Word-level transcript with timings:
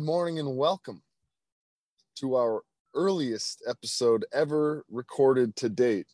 Good 0.00 0.06
morning 0.06 0.38
and 0.38 0.56
welcome 0.56 1.02
to 2.20 2.36
our 2.36 2.62
earliest 2.94 3.62
episode 3.68 4.24
ever 4.32 4.82
recorded 4.90 5.54
to 5.56 5.68
date 5.68 6.06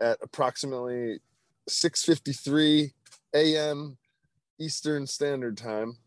at 0.00 0.16
approximately 0.22 1.20
6:53 1.68 2.92
a.m. 3.34 3.98
Eastern 4.58 5.06
Standard 5.06 5.58
Time. 5.58 5.98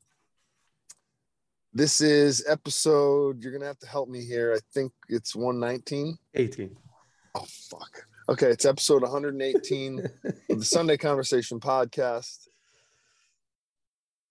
This 1.75 2.01
is 2.01 2.43
episode 2.49 3.43
you're 3.43 3.51
going 3.51 3.61
to 3.61 3.67
have 3.67 3.77
to 3.81 3.87
help 3.87 4.09
me 4.09 4.25
here. 4.25 4.51
I 4.55 4.59
think 4.73 4.91
it's 5.09 5.35
119. 5.35 6.17
18. 6.33 6.75
Oh 7.35 7.45
fuck. 7.69 8.07
Okay, 8.29 8.47
it's 8.47 8.65
episode 8.65 9.03
118 9.03 9.99
of 10.49 10.57
the 10.57 10.65
Sunday 10.65 10.97
Conversation 10.97 11.59
podcast. 11.59 12.47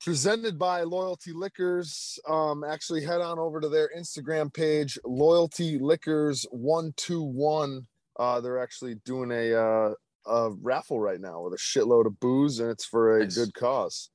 Presented 0.08 0.58
by 0.58 0.82
Loyalty 0.82 1.32
Liquors. 1.32 2.18
Um, 2.28 2.62
actually, 2.62 3.04
head 3.04 3.20
on 3.20 3.38
over 3.38 3.60
to 3.60 3.68
their 3.68 3.90
Instagram 3.96 4.52
page, 4.52 4.96
Loyalty 5.04 5.78
Liquors 5.78 6.46
121. 6.52 7.86
Uh, 8.18 8.40
they're 8.40 8.62
actually 8.62 8.94
doing 9.04 9.32
a, 9.32 9.52
uh, 9.54 9.94
a 10.26 10.50
raffle 10.62 11.00
right 11.00 11.20
now 11.20 11.42
with 11.42 11.52
a 11.52 11.56
shitload 11.56 12.06
of 12.06 12.18
booze, 12.20 12.60
and 12.60 12.70
it's 12.70 12.84
for 12.84 13.18
a 13.18 13.24
Nice. 13.24 13.36
good 13.36 13.52
cause. 13.54 14.10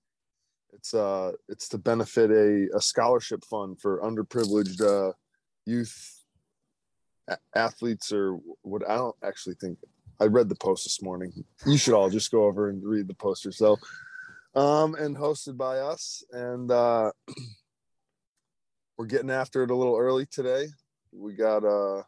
It's 0.71 0.93
uh, 0.93 1.33
it's 1.49 1.67
to 1.69 1.77
benefit 1.77 2.31
a, 2.31 2.67
a 2.75 2.81
scholarship 2.81 3.43
fund 3.43 3.79
for 3.79 4.01
underprivileged 4.01 4.81
uh, 4.81 5.13
youth 5.65 6.23
a- 7.27 7.37
athletes 7.55 8.11
or 8.11 8.39
what 8.63 8.89
I 8.89 8.95
don't 8.95 9.15
actually 9.23 9.55
think 9.55 9.77
I 10.19 10.25
read 10.25 10.49
the 10.49 10.55
post 10.55 10.85
this 10.85 11.01
morning. 11.01 11.43
You 11.67 11.77
should 11.77 11.93
all 11.93 12.09
just 12.09 12.31
go 12.31 12.45
over 12.45 12.69
and 12.69 12.83
read 12.83 13.07
the 13.07 13.13
post 13.13 13.45
yourself. 13.45 13.79
Um, 14.55 14.95
and 14.95 15.17
hosted 15.17 15.57
by 15.57 15.79
us. 15.79 16.23
And 16.31 16.69
uh 16.69 17.11
we're 18.97 19.05
getting 19.05 19.31
after 19.31 19.63
it 19.63 19.71
a 19.71 19.75
little 19.75 19.97
early 19.97 20.25
today. 20.27 20.67
We 21.11 21.33
got 21.33 21.63
uh 21.63 22.03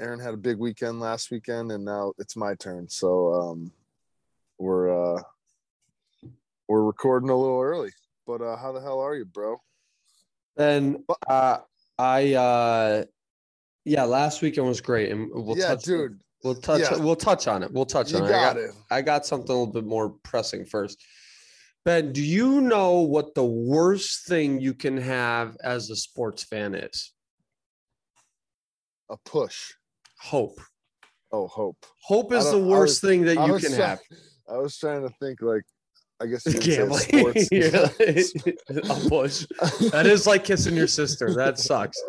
Aaron 0.00 0.20
had 0.20 0.34
a 0.34 0.38
big 0.38 0.58
weekend 0.58 1.00
last 1.00 1.30
weekend 1.30 1.70
and 1.70 1.84
now 1.84 2.12
it's 2.18 2.36
my 2.36 2.54
turn. 2.54 2.88
So 2.88 3.34
um 3.34 3.72
we're 4.58 5.16
uh 5.16 5.22
we're 6.68 6.84
recording 6.84 7.30
a 7.30 7.36
little 7.36 7.60
early. 7.60 7.90
But 8.26 8.40
uh 8.40 8.56
how 8.56 8.72
the 8.72 8.80
hell 8.80 9.00
are 9.00 9.14
you, 9.14 9.26
bro? 9.26 9.60
And 10.56 10.98
uh, 11.28 11.58
I 11.98 12.34
uh, 12.34 13.04
yeah, 13.84 14.04
last 14.04 14.42
weekend 14.42 14.66
was 14.66 14.80
great, 14.80 15.10
and 15.10 15.30
we'll 15.32 15.58
yeah, 15.58 15.68
touch, 15.68 15.84
dude. 15.84 16.20
We'll 16.44 16.54
touch. 16.54 16.82
yeah. 16.82 16.96
We'll 16.98 17.16
touch 17.16 17.48
on 17.48 17.62
it. 17.62 17.72
We'll 17.72 17.86
touch 17.86 18.12
You 18.12 18.18
on 18.18 18.24
it. 18.24 18.26
I 18.26 18.30
got 18.30 18.54
got, 18.54 18.62
it. 18.62 18.70
I 18.90 19.02
got 19.02 19.26
something 19.26 19.50
a 19.50 19.58
little 19.58 19.72
bit 19.72 19.84
more 19.86 20.10
pressing 20.22 20.64
first. 20.66 21.02
Ben, 21.86 22.12
do 22.12 22.22
you 22.22 22.60
know 22.60 23.00
what 23.00 23.34
the 23.34 23.44
worst 23.44 24.26
thing 24.26 24.60
you 24.60 24.74
can 24.74 24.96
have 24.98 25.56
as 25.64 25.90
a 25.90 25.96
sports 25.96 26.42
fan 26.44 26.74
is? 26.74 27.12
A 29.10 29.16
push. 29.24 29.72
Hope. 30.20 30.58
Oh, 31.32 31.46
hope. 31.46 31.84
Hope 32.02 32.32
is 32.32 32.50
the 32.50 32.58
worst 32.58 33.02
was- 33.02 33.10
thing 33.10 33.22
that 33.22 33.38
I 33.38 33.46
you 33.46 33.58
can 33.58 33.74
try- 33.74 33.86
have. 33.86 34.00
I 34.48 34.58
was 34.58 34.76
trying 34.78 35.02
to 35.08 35.14
think 35.20 35.40
like 35.42 35.62
I 36.22 36.26
guess 36.26 36.44
Gambling. 36.44 37.00
sports. 37.00 37.48
Like, 37.50 38.56
a 39.06 39.08
push. 39.08 39.46
That 39.90 40.06
is 40.06 40.26
like 40.26 40.44
kissing 40.44 40.76
your 40.76 40.86
sister. 40.86 41.34
That 41.34 41.58
sucks. 41.58 42.00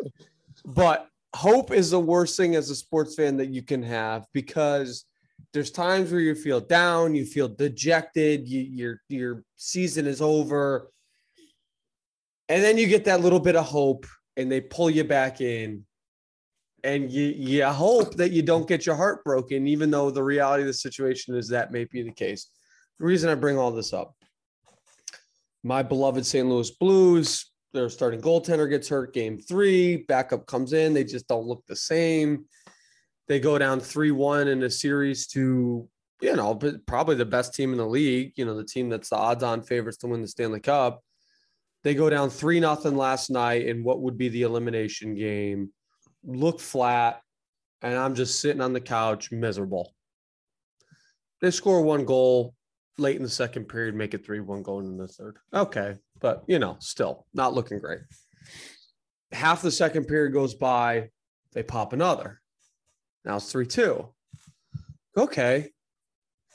But 0.64 1.08
hope 1.34 1.72
is 1.72 1.90
the 1.90 2.00
worst 2.00 2.36
thing 2.36 2.54
as 2.56 2.70
a 2.70 2.76
sports 2.76 3.14
fan 3.14 3.36
that 3.36 3.48
you 3.48 3.62
can 3.62 3.82
have 3.82 4.26
because 4.32 5.04
there's 5.52 5.70
times 5.70 6.10
where 6.10 6.20
you 6.20 6.34
feel 6.34 6.60
down, 6.60 7.14
you 7.14 7.24
feel 7.24 7.48
dejected, 7.48 8.46
you, 8.48 8.60
your 8.60 9.00
your 9.08 9.42
season 9.56 10.06
is 10.06 10.20
over, 10.20 10.90
and 12.48 12.62
then 12.62 12.78
you 12.78 12.86
get 12.86 13.04
that 13.04 13.20
little 13.20 13.40
bit 13.40 13.56
of 13.56 13.64
hope, 13.64 14.06
and 14.36 14.50
they 14.50 14.60
pull 14.60 14.90
you 14.90 15.04
back 15.04 15.40
in, 15.40 15.84
and 16.84 17.10
you 17.10 17.24
you 17.24 17.64
hope 17.64 18.14
that 18.16 18.32
you 18.32 18.42
don't 18.42 18.68
get 18.68 18.86
your 18.86 18.96
heart 18.96 19.24
broken, 19.24 19.66
even 19.66 19.90
though 19.90 20.10
the 20.10 20.22
reality 20.22 20.62
of 20.62 20.68
the 20.68 20.74
situation 20.74 21.34
is 21.34 21.48
that 21.48 21.72
may 21.72 21.84
be 21.84 22.02
the 22.02 22.12
case. 22.12 22.50
The 22.98 23.06
reason 23.06 23.30
I 23.30 23.34
bring 23.34 23.58
all 23.58 23.70
this 23.70 23.92
up, 23.92 24.14
my 25.62 25.82
beloved 25.82 26.24
St. 26.24 26.46
Louis 26.46 26.70
Blues, 26.70 27.50
their 27.72 27.88
starting 27.88 28.20
goaltender 28.20 28.68
gets 28.68 28.88
hurt 28.88 29.12
game 29.12 29.38
three, 29.38 29.98
backup 30.08 30.46
comes 30.46 30.72
in, 30.72 30.94
they 30.94 31.04
just 31.04 31.28
don't 31.28 31.46
look 31.46 31.64
the 31.66 31.76
same. 31.76 32.46
They 33.28 33.40
go 33.40 33.58
down 33.58 33.80
3 33.80 34.12
1 34.12 34.48
in 34.48 34.62
a 34.62 34.70
series 34.70 35.26
to, 35.28 35.88
you 36.20 36.36
know, 36.36 36.54
probably 36.86 37.16
the 37.16 37.24
best 37.24 37.54
team 37.54 37.72
in 37.72 37.78
the 37.78 37.86
league, 37.86 38.32
you 38.36 38.44
know, 38.44 38.56
the 38.56 38.64
team 38.64 38.88
that's 38.88 39.10
the 39.10 39.16
odds 39.16 39.42
on 39.42 39.62
favorites 39.62 39.98
to 39.98 40.06
win 40.06 40.22
the 40.22 40.28
Stanley 40.28 40.60
Cup. 40.60 41.02
They 41.82 41.94
go 41.94 42.08
down 42.08 42.30
3 42.30 42.60
nothing 42.60 42.96
last 42.96 43.30
night 43.30 43.66
in 43.66 43.82
what 43.82 44.00
would 44.00 44.16
be 44.16 44.28
the 44.28 44.42
elimination 44.42 45.14
game, 45.14 45.70
look 46.24 46.60
flat, 46.60 47.20
and 47.82 47.96
I'm 47.96 48.14
just 48.14 48.40
sitting 48.40 48.62
on 48.62 48.72
the 48.72 48.80
couch 48.80 49.32
miserable. 49.32 49.92
They 51.40 51.50
score 51.50 51.82
one 51.82 52.04
goal 52.04 52.54
late 52.96 53.16
in 53.16 53.22
the 53.22 53.28
second 53.28 53.66
period, 53.66 53.94
make 53.94 54.14
it 54.14 54.24
3 54.24 54.40
1 54.40 54.62
going 54.62 54.86
in 54.86 54.96
the 54.96 55.08
third. 55.08 55.36
Okay. 55.52 55.96
But, 56.20 56.44
you 56.46 56.58
know, 56.58 56.76
still 56.80 57.26
not 57.34 57.54
looking 57.54 57.78
great. 57.78 58.00
Half 59.32 59.62
the 59.62 59.70
second 59.70 60.06
period 60.06 60.32
goes 60.32 60.54
by, 60.54 61.10
they 61.52 61.62
pop 61.62 61.92
another. 61.92 62.40
Now 63.24 63.36
it's 63.36 63.50
3 63.50 63.66
2. 63.66 64.08
Okay. 65.16 65.70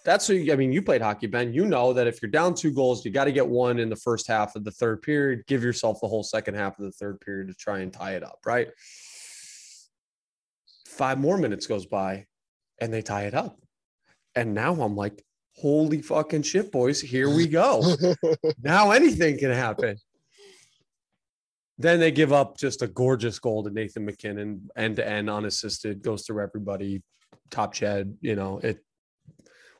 That's 0.03 0.29
you, 0.29 0.51
I 0.51 0.55
mean, 0.55 0.71
you 0.71 0.81
played 0.81 1.01
hockey, 1.01 1.27
Ben. 1.27 1.53
You 1.53 1.65
know 1.65 1.93
that 1.93 2.07
if 2.07 2.21
you're 2.21 2.31
down 2.31 2.55
two 2.55 2.71
goals, 2.71 3.05
you 3.05 3.11
got 3.11 3.25
to 3.25 3.31
get 3.31 3.47
one 3.47 3.77
in 3.77 3.89
the 3.89 3.95
first 3.95 4.27
half 4.27 4.55
of 4.55 4.63
the 4.63 4.71
third 4.71 5.03
period. 5.03 5.45
Give 5.45 5.63
yourself 5.63 5.99
the 6.01 6.07
whole 6.07 6.23
second 6.23 6.55
half 6.55 6.79
of 6.79 6.85
the 6.85 6.91
third 6.91 7.21
period 7.21 7.49
to 7.49 7.53
try 7.53 7.79
and 7.79 7.93
tie 7.93 8.15
it 8.15 8.23
up, 8.23 8.39
right? 8.45 8.69
Five 10.87 11.19
more 11.19 11.37
minutes 11.37 11.67
goes 11.67 11.85
by 11.85 12.25
and 12.79 12.91
they 12.91 13.03
tie 13.03 13.25
it 13.25 13.35
up. 13.35 13.59
And 14.33 14.55
now 14.55 14.73
I'm 14.73 14.95
like, 14.95 15.23
holy 15.55 16.01
fucking 16.01 16.43
shit, 16.43 16.71
boys, 16.71 17.01
here 17.01 17.29
we 17.29 17.47
go. 17.47 17.83
now 18.61 18.91
anything 18.91 19.37
can 19.37 19.51
happen. 19.51 19.97
Then 21.77 21.99
they 21.99 22.11
give 22.11 22.31
up 22.31 22.57
just 22.57 22.81
a 22.83 22.87
gorgeous 22.87 23.39
goal 23.39 23.63
to 23.63 23.69
Nathan 23.71 24.05
MacKinnon, 24.05 24.69
end 24.75 24.97
to 24.97 25.07
end, 25.07 25.29
unassisted, 25.29 26.03
goes 26.03 26.25
through 26.25 26.43
everybody, 26.43 27.01
top 27.49 27.73
shed. 27.73 28.17
You 28.21 28.35
know 28.35 28.59
it. 28.59 28.83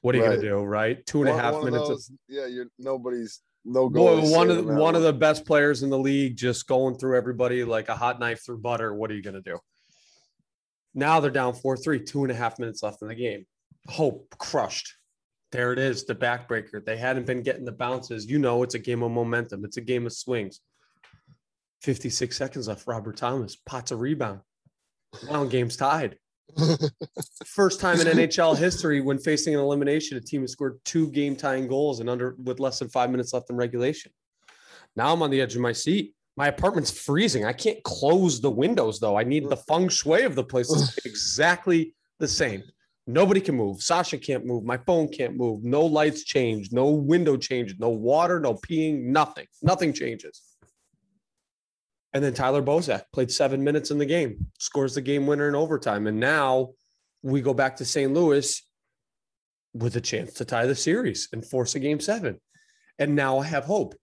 What 0.02 0.16
are 0.16 0.18
you 0.18 0.24
Right. 0.24 0.30
gonna 0.38 0.42
do, 0.42 0.64
right? 0.64 1.06
Two 1.06 1.22
and 1.22 1.30
a 1.30 1.34
half 1.34 1.54
one 1.54 1.68
of 1.68 1.74
minutes. 1.74 2.10
Of, 2.10 2.16
yeah, 2.28 2.48
you're 2.48 2.66
nobody's 2.80 3.42
no 3.66 3.88
goal. 3.88 4.32
one 4.32 4.50
of 4.50 4.58
the, 4.66 4.74
one 4.74 4.96
of 4.96 5.04
the 5.04 5.14
best 5.14 5.46
players 5.46 5.84
in 5.84 5.92
the 5.92 6.00
league, 6.00 6.36
just 6.36 6.66
going 6.68 6.96
through 6.98 7.18
everybody 7.18 7.64
like 7.64 7.88
a 7.90 7.96
hot 7.96 8.20
knife 8.20 8.44
through 8.44 8.58
butter. 8.60 8.96
What 8.96 9.12
are 9.12 9.14
you 9.14 9.22
gonna 9.22 9.42
do? 9.42 9.60
Now 10.96 11.20
they're 11.20 11.30
down 11.30 11.54
four 11.54 11.78
three, 11.78 12.00
two 12.04 12.24
and 12.24 12.32
a 12.32 12.36
half 12.36 12.58
minutes 12.58 12.82
left 12.82 13.04
in 13.04 13.10
the 13.10 13.16
game. 13.16 13.46
Hope 13.88 14.28
crushed. 14.40 14.96
There 15.52 15.74
it 15.74 15.80
is, 15.80 16.06
the 16.06 16.16
backbreaker. 16.16 16.84
They 16.84 16.98
hadn't 16.98 17.26
been 17.26 17.44
getting 17.44 17.66
the 17.66 17.72
bounces. 17.74 18.26
You 18.26 18.40
know, 18.40 18.64
it's 18.64 18.76
a 18.76 18.80
game 18.80 19.04
of 19.04 19.12
momentum. 19.12 19.66
It's 19.66 19.78
a 19.78 19.82
game 19.82 20.06
of 20.06 20.14
swings. 20.14 20.62
56 21.82 22.38
seconds 22.38 22.68
left. 22.68 22.88
Robert 22.88 23.18
Thomas 23.18 23.56
pots 23.56 23.92
a 23.92 23.96
rebound. 23.96 24.40
Now 25.30 25.44
game's 25.44 25.76
tied. 25.76 26.18
First 27.46 27.80
time 27.80 28.00
in 28.00 28.08
NHL 28.08 28.58
history 28.58 29.02
when 29.02 29.18
facing 29.18 29.54
an 29.54 29.60
elimination, 29.60 30.18
a 30.18 30.22
team 30.22 30.42
has 30.42 30.52
scored 30.52 30.80
two 30.86 31.10
game 31.12 31.36
tying 31.36 31.68
goals 31.68 32.00
and 32.00 32.10
under 32.10 32.36
with 32.44 32.60
less 32.60 32.80
than 32.80 32.90
five 32.90 33.10
minutes 33.10 33.34
left 33.34 33.50
in 33.50 33.56
regulation. 33.56 34.12
Now 34.96 35.14
I'm 35.14 35.22
on 35.22 35.32
the 35.32 35.42
edge 35.42 35.56
of 35.56 35.62
my 35.62 35.72
seat. 35.72 36.14
My 36.38 36.48
apartment's 36.48 36.92
freezing. 36.92 37.46
I 37.46 37.54
can't 37.54 37.82
close 37.84 38.42
the 38.42 38.52
windows 38.52 39.00
though. 39.00 39.18
I 39.18 39.24
need 39.24 39.50
the 39.50 39.58
mm. 39.58 39.66
feng 39.68 39.90
shui 39.90 40.24
of 40.24 40.36
the 40.36 40.44
place 40.44 40.70
to 40.70 40.80
stay 40.80 41.02
exactly 41.06 41.94
the 42.20 42.28
same. 42.28 42.64
Nobody 43.12 43.42
can 43.42 43.56
move. 43.56 43.82
Sasha 43.82 44.18
can't 44.18 44.46
move. 44.46 44.64
My 44.64 44.78
phone 44.78 45.08
can't 45.08 45.36
move. 45.36 45.64
No 45.64 45.86
lights 45.86 46.24
change. 46.24 46.72
No 46.72 46.90
window 46.92 47.38
changes. 47.38 47.78
No 47.80 47.90
water. 47.90 48.40
No 48.40 48.54
peeing. 48.54 49.04
Nothing. 49.04 49.48
Nothing 49.62 49.94
changes. 49.94 50.42
And 52.14 52.24
then 52.24 52.34
Tyler 52.34 52.62
Bozak 52.62 53.04
played 53.14 53.32
seven 53.32 53.64
minutes 53.64 53.92
in 53.92 53.98
the 53.98 54.06
game, 54.06 54.48
scores 54.60 54.96
the 54.96 55.02
game 55.02 55.28
winner 55.28 55.48
in 55.48 55.56
overtime. 55.56 56.08
And 56.08 56.20
now 56.20 56.72
we 57.22 57.42
go 57.42 57.54
back 57.54 57.78
to 57.78 57.86
St. 57.86 58.14
Louis 58.14 58.62
with 59.74 59.96
a 59.96 60.02
chance 60.02 60.34
to 60.34 60.46
tie 60.46 60.66
the 60.66 60.76
series 60.76 61.30
and 61.32 61.46
force 61.46 61.76
a 61.76 61.80
game 61.80 62.00
seven. 62.00 62.40
And 63.00 63.16
now 63.16 63.40
I 63.40 63.46
have 63.46 63.64
hope. 63.64 63.96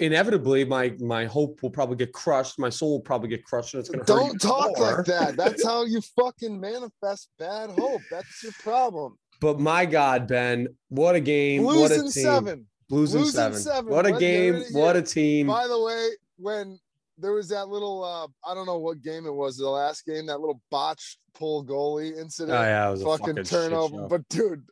Inevitably, 0.00 0.64
my 0.64 0.94
my 1.00 1.24
hope 1.24 1.60
will 1.62 1.70
probably 1.70 1.96
get 1.96 2.12
crushed. 2.12 2.58
My 2.58 2.68
soul 2.70 2.90
will 2.92 3.00
probably 3.00 3.28
get 3.28 3.44
crushed, 3.44 3.74
and 3.74 3.80
it's 3.80 3.92
hurt. 3.92 4.06
Don't 4.06 4.40
talk 4.40 4.76
more. 4.78 4.96
like 4.98 5.06
that. 5.06 5.36
That's 5.36 5.64
how 5.64 5.84
you 5.84 6.00
fucking 6.00 6.60
manifest 6.60 7.30
bad 7.38 7.70
hope. 7.70 8.00
That's 8.10 8.42
your 8.44 8.52
problem. 8.62 9.18
But 9.40 9.58
my 9.58 9.86
God, 9.86 10.28
Ben, 10.28 10.68
what 10.88 11.14
a 11.16 11.20
game! 11.20 11.62
Blues 11.62 11.80
what 11.80 11.90
a 11.90 12.02
team! 12.02 12.10
seven. 12.10 12.66
Blues 12.88 13.12
Blues 13.12 13.32
seven. 13.34 13.58
seven. 13.58 13.92
What 13.92 14.06
a 14.06 14.12
What- 14.12 14.20
game! 14.20 14.52
there 14.54 14.62
it 14.62 14.66
is. 14.68 14.74
What 14.74 14.96
a 14.96 15.02
team! 15.02 15.48
By 15.48 15.66
the 15.66 15.80
way, 15.80 16.08
when 16.36 16.78
there 17.18 17.32
was 17.32 17.48
that 17.48 17.68
little 17.68 18.04
uh 18.04 18.28
I 18.48 18.54
don't 18.54 18.66
know 18.66 18.78
what 18.78 19.02
game 19.02 19.26
it 19.26 19.34
was, 19.34 19.56
the 19.56 19.68
last 19.68 20.06
game, 20.06 20.26
that 20.26 20.38
little 20.38 20.60
botched 20.70 21.18
pull 21.34 21.64
goalie 21.64 22.12
Oh 22.16 22.20
incident. 22.20 22.56
yeah, 22.56 22.86
it 22.88 22.90
was 22.92 23.02
a 23.02 23.04
fucking, 23.04 23.26
fucking, 23.26 23.44
turnover. 23.44 24.06
But 24.06 24.28
dude, 24.28 24.62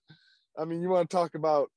I 0.56 0.64
mean, 0.64 0.80
you 0.82 0.88
want 0.88 1.10
to 1.10 1.16
talk 1.16 1.34
about 1.34 1.68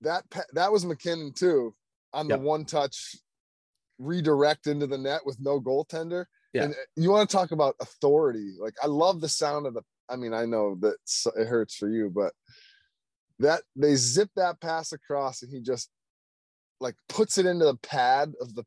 that? 0.00 0.24
That 0.54 0.72
was 0.72 0.84
MacKinnon 0.84 1.32
too. 1.34 1.74
On 2.12 2.28
Yep. 2.28 2.38
the 2.40 2.44
one 2.44 2.64
touch 2.64 3.16
redirect 3.98 4.66
into 4.66 4.86
the 4.86 4.98
net 4.98 5.20
with 5.24 5.38
no 5.40 5.60
goaltender. 5.60 6.24
Yeah. 6.52 6.64
And 6.64 6.74
uh, 6.74 6.76
you 6.96 7.10
want 7.10 7.28
to 7.28 7.36
talk 7.36 7.50
about 7.52 7.76
authority. 7.80 8.54
Like 8.58 8.74
I 8.82 8.86
love 8.86 9.20
the 9.20 9.28
sound 9.28 9.66
of 9.66 9.74
the 9.74 9.82
I 10.08 10.16
mean, 10.16 10.34
I 10.34 10.44
know 10.44 10.76
that 10.80 10.96
it 11.36 11.46
hurts 11.46 11.76
for 11.76 11.88
you, 11.88 12.10
but 12.12 12.32
that 13.38 13.62
they 13.76 13.94
zip 13.94 14.28
that 14.36 14.60
pass 14.60 14.92
across 14.92 15.42
and 15.42 15.52
he 15.52 15.60
just 15.62 15.88
like 16.80 16.96
puts 17.08 17.38
it 17.38 17.46
into 17.46 17.64
the 17.66 17.76
pad 17.76 18.32
of 18.40 18.54
the 18.54 18.64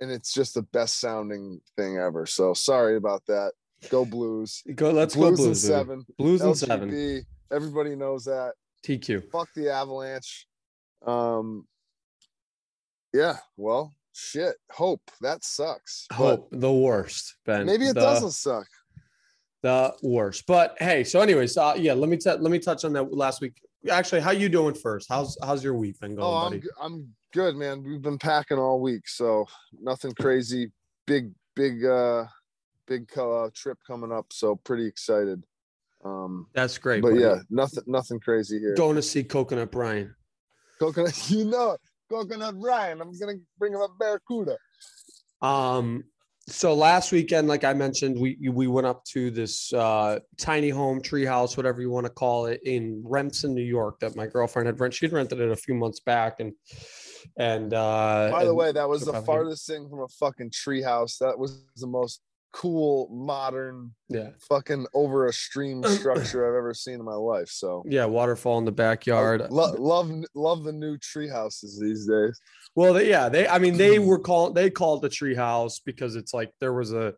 and 0.00 0.10
it's 0.10 0.34
just 0.34 0.52
the 0.54 0.62
best 0.62 1.00
sounding 1.00 1.60
thing 1.76 1.96
ever. 1.96 2.26
So 2.26 2.52
sorry 2.52 2.96
about 2.96 3.22
that. 3.28 3.52
Go 3.88 4.04
Blues. 4.04 4.62
Go. 4.74 4.90
Let's 4.90 5.14
Blues 5.14 5.38
go 5.38 5.44
Blues. 5.44 5.62
baby. 5.62 5.72
seven. 5.74 6.06
Blues 6.18 6.40
and 6.42 6.56
seven. 6.58 7.24
Everybody 7.52 7.94
knows 7.94 8.24
that. 8.24 8.52
TQ. 8.84 9.30
Fuck 9.30 9.48
the 9.54 9.72
Avalanche. 9.72 10.46
Um 11.06 11.66
yeah, 13.16 13.36
well, 13.56 13.94
shit. 14.12 14.56
Hope. 14.70 15.02
That 15.20 15.44
sucks. 15.44 16.06
But 16.10 16.16
Hope 16.16 16.48
the 16.52 16.72
worst, 16.72 17.36
Ben. 17.46 17.66
maybe 17.66 17.86
it 17.86 17.94
The- 17.94 18.00
doesn't 18.00 18.32
suck. 18.32 18.66
the 19.62 19.94
worst. 20.02 20.44
But 20.46 20.76
hey, 20.78 21.02
so 21.04 21.20
anyways, 21.20 21.56
uh, 21.56 21.74
yeah, 21.76 21.94
let 21.94 22.08
me 22.08 22.16
t- 22.16 22.30
let 22.30 22.50
me 22.50 22.58
touch 22.58 22.84
on 22.84 22.92
that 22.92 23.12
last 23.12 23.40
week. 23.40 23.54
Actually, 23.90 24.20
how 24.20 24.30
you 24.32 24.48
doing 24.48 24.74
first? 24.74 25.08
How's 25.08 25.36
how's 25.42 25.62
your 25.64 25.74
week 25.74 25.98
been 26.00 26.14
going, 26.16 26.26
Oh, 26.26 26.34
I'm 26.34 26.52
buddy? 26.52 26.68
I'm 26.80 27.14
good, 27.32 27.56
man. 27.56 27.82
We've 27.82 28.02
been 28.02 28.18
packing 28.18 28.58
all 28.58 28.80
week, 28.80 29.08
so 29.08 29.46
nothing 29.80 30.12
crazy. 30.14 30.70
Big 31.06 31.32
big 31.54 31.84
uh 31.84 32.24
big 32.86 33.10
uh, 33.18 33.48
trip 33.54 33.78
coming 33.86 34.12
up, 34.12 34.26
so 34.32 34.56
pretty 34.56 34.86
excited. 34.86 35.42
Um 36.04 36.46
That's 36.52 36.78
great. 36.78 37.02
but 37.02 37.10
buddy. 37.10 37.22
yeah, 37.22 37.38
nothing 37.50 37.82
nothing 37.86 38.20
crazy 38.20 38.58
here. 38.60 38.74
going 38.74 38.96
to 38.96 39.02
see 39.02 39.24
Coconut 39.24 39.72
Brian. 39.72 40.14
Coconut, 40.78 41.30
you 41.30 41.44
know 41.46 41.72
it. 41.72 41.80
Coconut 42.10 42.54
Ryan. 42.58 43.00
I'm 43.00 43.12
gonna 43.18 43.34
bring 43.58 43.72
him 43.72 43.80
a 43.80 43.88
barracuda. 43.98 44.56
Um, 45.42 46.04
so 46.48 46.74
last 46.74 47.10
weekend, 47.10 47.48
like 47.48 47.64
I 47.64 47.72
mentioned, 47.72 48.18
we 48.20 48.38
we 48.52 48.68
went 48.68 48.86
up 48.86 49.04
to 49.06 49.30
this 49.30 49.72
uh, 49.72 50.20
tiny 50.38 50.68
home, 50.70 51.00
treehouse, 51.02 51.56
whatever 51.56 51.80
you 51.80 51.90
want 51.90 52.06
to 52.06 52.12
call 52.12 52.46
it, 52.46 52.60
in 52.64 53.02
Remsen, 53.04 53.52
New 53.54 53.64
York, 53.64 53.98
that 54.00 54.14
my 54.14 54.26
girlfriend 54.26 54.66
had 54.66 54.78
rented. 54.78 54.96
She'd 54.98 55.12
rented 55.12 55.40
it 55.40 55.50
a 55.50 55.56
few 55.56 55.74
months 55.74 55.98
back, 56.00 56.38
and 56.38 56.52
and 57.36 57.74
uh, 57.74 58.28
By 58.30 58.44
the 58.44 58.50
and- 58.50 58.56
way, 58.56 58.70
that 58.72 58.88
was 58.88 59.04
the 59.04 59.20
farthest 59.22 59.66
thing 59.66 59.88
from 59.88 60.00
a 60.02 60.08
fucking 60.08 60.50
treehouse. 60.50 61.18
That 61.18 61.36
was 61.36 61.64
the 61.76 61.88
most 61.88 62.22
cool, 62.56 63.08
modern, 63.12 63.90
yeah, 64.08 64.30
fucking 64.48 64.86
over 64.94 65.26
a 65.26 65.32
stream 65.32 65.82
structure 65.84 66.48
I've 66.48 66.56
ever 66.56 66.72
seen 66.72 66.94
in 66.94 67.04
my 67.04 67.14
life. 67.14 67.48
So 67.48 67.84
yeah, 67.86 68.06
waterfall 68.06 68.58
in 68.58 68.64
the 68.64 68.72
backyard. 68.72 69.46
lo- 69.50 69.74
love 69.78 70.10
love 70.34 70.64
the 70.64 70.72
new 70.72 70.96
tree 70.96 71.28
houses 71.28 71.78
these 71.78 72.06
days. 72.06 72.40
Well, 72.74 72.94
they, 72.94 73.10
yeah, 73.10 73.28
they. 73.28 73.46
I 73.46 73.58
mean, 73.58 73.76
they 73.76 73.98
were 73.98 74.18
called. 74.18 74.54
They 74.54 74.70
called 74.70 75.02
the 75.02 75.08
treehouse 75.08 75.80
because 75.84 76.16
it's 76.16 76.32
like 76.32 76.50
there 76.58 76.72
was 76.72 76.92
a. 76.92 77.14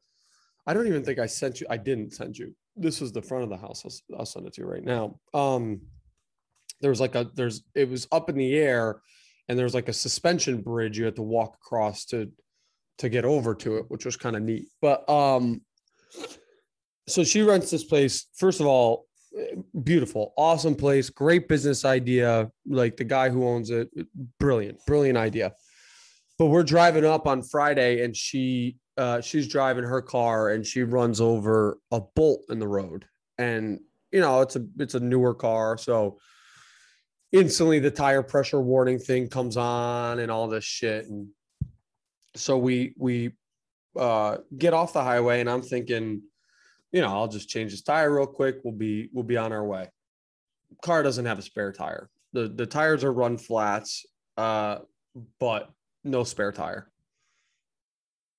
I 0.67 0.75
don't 0.75 0.88
even 0.88 1.05
think 1.05 1.20
I 1.20 1.26
sent 1.26 1.61
you. 1.61 1.69
I 1.70 1.76
didn't 1.76 2.14
send 2.14 2.37
you. 2.37 2.55
This 2.76 3.00
is 3.00 3.12
the 3.12 3.23
front 3.23 3.44
of 3.44 3.50
the 3.50 3.56
house. 3.56 3.85
I'll, 3.85 4.19
I'll 4.20 4.26
send 4.26 4.46
it 4.46 4.55
to 4.55 4.62
you 4.62 4.67
right 4.67 4.85
now. 4.85 5.19
Um, 5.32 5.82
there 6.81 6.90
was 6.90 7.00
like 7.00 7.14
a 7.14 7.31
there's 7.35 7.62
it 7.76 7.88
was 7.88 8.08
up 8.11 8.29
in 8.29 8.37
the 8.37 8.56
air, 8.56 9.00
and 9.49 9.56
there's 9.56 9.75
like 9.75 9.88
a 9.88 9.93
suspension 9.93 10.62
bridge 10.62 10.99
you 10.99 11.05
had 11.05 11.17
to 11.17 11.23
walk 11.23 11.55
across 11.62 12.05
to 12.06 12.32
to 12.98 13.08
get 13.08 13.24
over 13.24 13.54
to 13.54 13.78
it, 13.78 13.84
which 13.88 14.04
was 14.04 14.16
kind 14.16 14.36
of 14.36 14.42
neat. 14.42 14.68
But 14.82 15.08
um, 15.08 15.62
so 17.06 17.24
she 17.24 17.42
rents 17.42 17.70
this 17.70 17.84
place. 17.84 18.26
First 18.36 18.60
of 18.60 18.66
all, 18.66 19.06
beautiful, 19.82 20.32
awesome 20.36 20.74
place, 20.74 21.10
great 21.10 21.48
business 21.48 21.84
idea. 21.84 22.50
Like 22.66 22.96
the 22.96 23.04
guy 23.04 23.30
who 23.30 23.46
owns 23.46 23.70
it, 23.70 23.88
brilliant, 24.38 24.78
brilliant 24.86 25.18
idea. 25.18 25.54
But 26.38 26.46
we're 26.46 26.64
driving 26.64 27.04
up 27.04 27.26
on 27.26 27.42
Friday, 27.42 28.04
and 28.04 28.16
she 28.16 28.76
uh, 28.96 29.20
she's 29.20 29.48
driving 29.48 29.84
her 29.84 30.02
car, 30.02 30.50
and 30.50 30.66
she 30.66 30.82
runs 30.82 31.20
over 31.20 31.78
a 31.90 32.00
bolt 32.00 32.42
in 32.48 32.58
the 32.58 32.68
road, 32.68 33.06
and 33.38 33.80
you 34.12 34.20
know 34.20 34.42
it's 34.42 34.56
a 34.56 34.64
it's 34.78 34.94
a 34.94 35.00
newer 35.00 35.34
car, 35.34 35.76
so 35.78 36.18
instantly 37.32 37.78
the 37.78 37.90
tire 37.90 38.22
pressure 38.22 38.60
warning 38.60 38.98
thing 38.98 39.28
comes 39.28 39.56
on 39.56 40.18
and 40.18 40.30
all 40.30 40.48
this 40.48 40.64
shit 40.64 41.04
and 41.06 41.28
so 42.38 42.56
we 42.56 42.94
we 42.96 43.32
uh 43.99 44.38
get 44.56 44.75
off 44.75 44.93
the 44.93 45.02
highway 45.02 45.40
and 45.40 45.50
i'm 45.50 45.62
thinking 45.62 46.23
you 46.93 47.00
know 47.00 47.08
i'll 47.08 47.29
just 47.29 47.49
change 47.49 47.73
this 47.73 47.82
tire 47.82 48.14
real 48.14 48.26
quick. 48.26 48.58
We'll 48.64 48.75
be 48.75 49.08
we'll 49.12 49.25
be 49.25 49.37
on 49.37 49.52
our 49.52 49.64
way. 49.64 49.90
Car 50.82 51.02
doesn't 51.02 51.25
have 51.25 51.38
a 51.38 51.43
spare 51.43 51.73
tire. 51.73 52.08
The 52.32 52.49
the 52.49 52.67
tires 52.67 53.05
are 53.05 53.12
run 53.12 53.37
flats 53.37 54.06
uh 54.37 54.79
but 55.40 55.70
no 56.05 56.25
spare 56.25 56.52
tire. 56.52 56.90